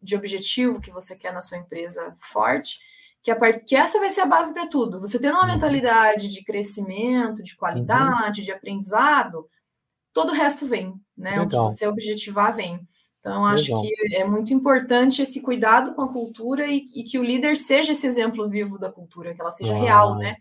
[0.00, 2.78] de objetivo que você quer na sua empresa forte,
[3.22, 3.64] que, a part...
[3.66, 5.00] que essa vai ser a base para tudo.
[5.00, 5.52] Você tendo uma uhum.
[5.54, 9.48] mentalidade de crescimento, de qualidade, de aprendizado,
[10.12, 11.38] todo o resto vem, né?
[11.38, 11.44] Legal.
[11.44, 12.86] O que você objetivar vem.
[13.28, 13.82] Então, acho Legal.
[13.82, 17.92] que é muito importante esse cuidado com a cultura e, e, que o líder seja
[17.92, 20.36] esse exemplo vivo da cultura, que ela seja ah, real, né?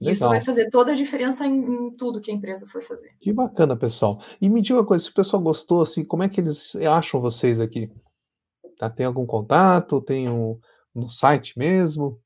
[0.00, 0.12] Legal.
[0.12, 3.10] Isso vai fazer toda a diferença em, em, tudo que a empresa for fazer.
[3.20, 4.20] Que bacana, pessoal.
[4.40, 7.20] E me diga uma coisa, se o pessoal gostou, assim, como é que eles acham
[7.20, 7.90] vocês aqui?
[8.78, 10.00] Tá, tem algum contato?
[10.00, 10.58] Tem um,
[10.92, 12.20] no site mesmo?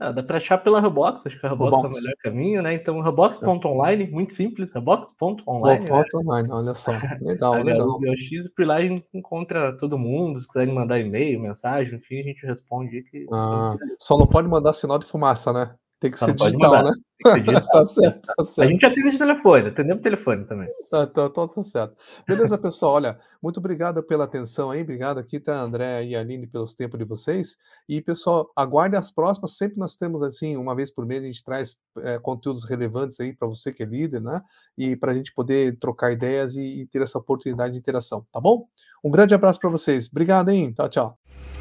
[0.00, 2.72] Ah, dá para achar pela Rebox, acho que a Rebox, é o melhor caminho, né?
[2.74, 5.86] Então, Rebox.online, muito simples, Rebox.online.
[5.86, 6.48] Rebox né?
[6.52, 7.98] olha só, legal, legal.
[8.16, 12.22] X, por lá a gente encontra todo mundo, se quiserem mandar e-mail, mensagem, enfim, a
[12.22, 13.02] gente responde.
[13.10, 13.26] Que...
[13.32, 15.74] Ah, só não pode mandar sinal de fumaça, né?
[16.00, 16.92] Tem que ser digital, né?
[17.72, 18.68] tá certo, tá certo.
[18.68, 20.68] A gente atende de telefone, atendemos telefone também.
[20.88, 21.96] Tá, tá, tá, tá certo.
[22.24, 22.94] Beleza, pessoal.
[22.94, 24.82] Olha, muito obrigado pela atenção aí.
[24.82, 27.56] Obrigado aqui, tá, André e Aline, pelos tempos de vocês.
[27.88, 29.56] E, pessoal, aguarde as próximas.
[29.56, 33.32] Sempre nós temos, assim, uma vez por mês, a gente traz é, conteúdos relevantes aí
[33.32, 34.40] para você que é líder, né?
[34.76, 38.40] E para a gente poder trocar ideias e, e ter essa oportunidade de interação, tá
[38.40, 38.68] bom?
[39.02, 40.08] Um grande abraço para vocês.
[40.08, 40.72] Obrigado, hein?
[40.72, 41.57] Tchau, tchau.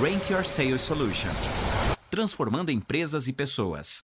[0.00, 1.30] Rank Your Sales Solution
[2.16, 3.94] transformando empresas e pessoas.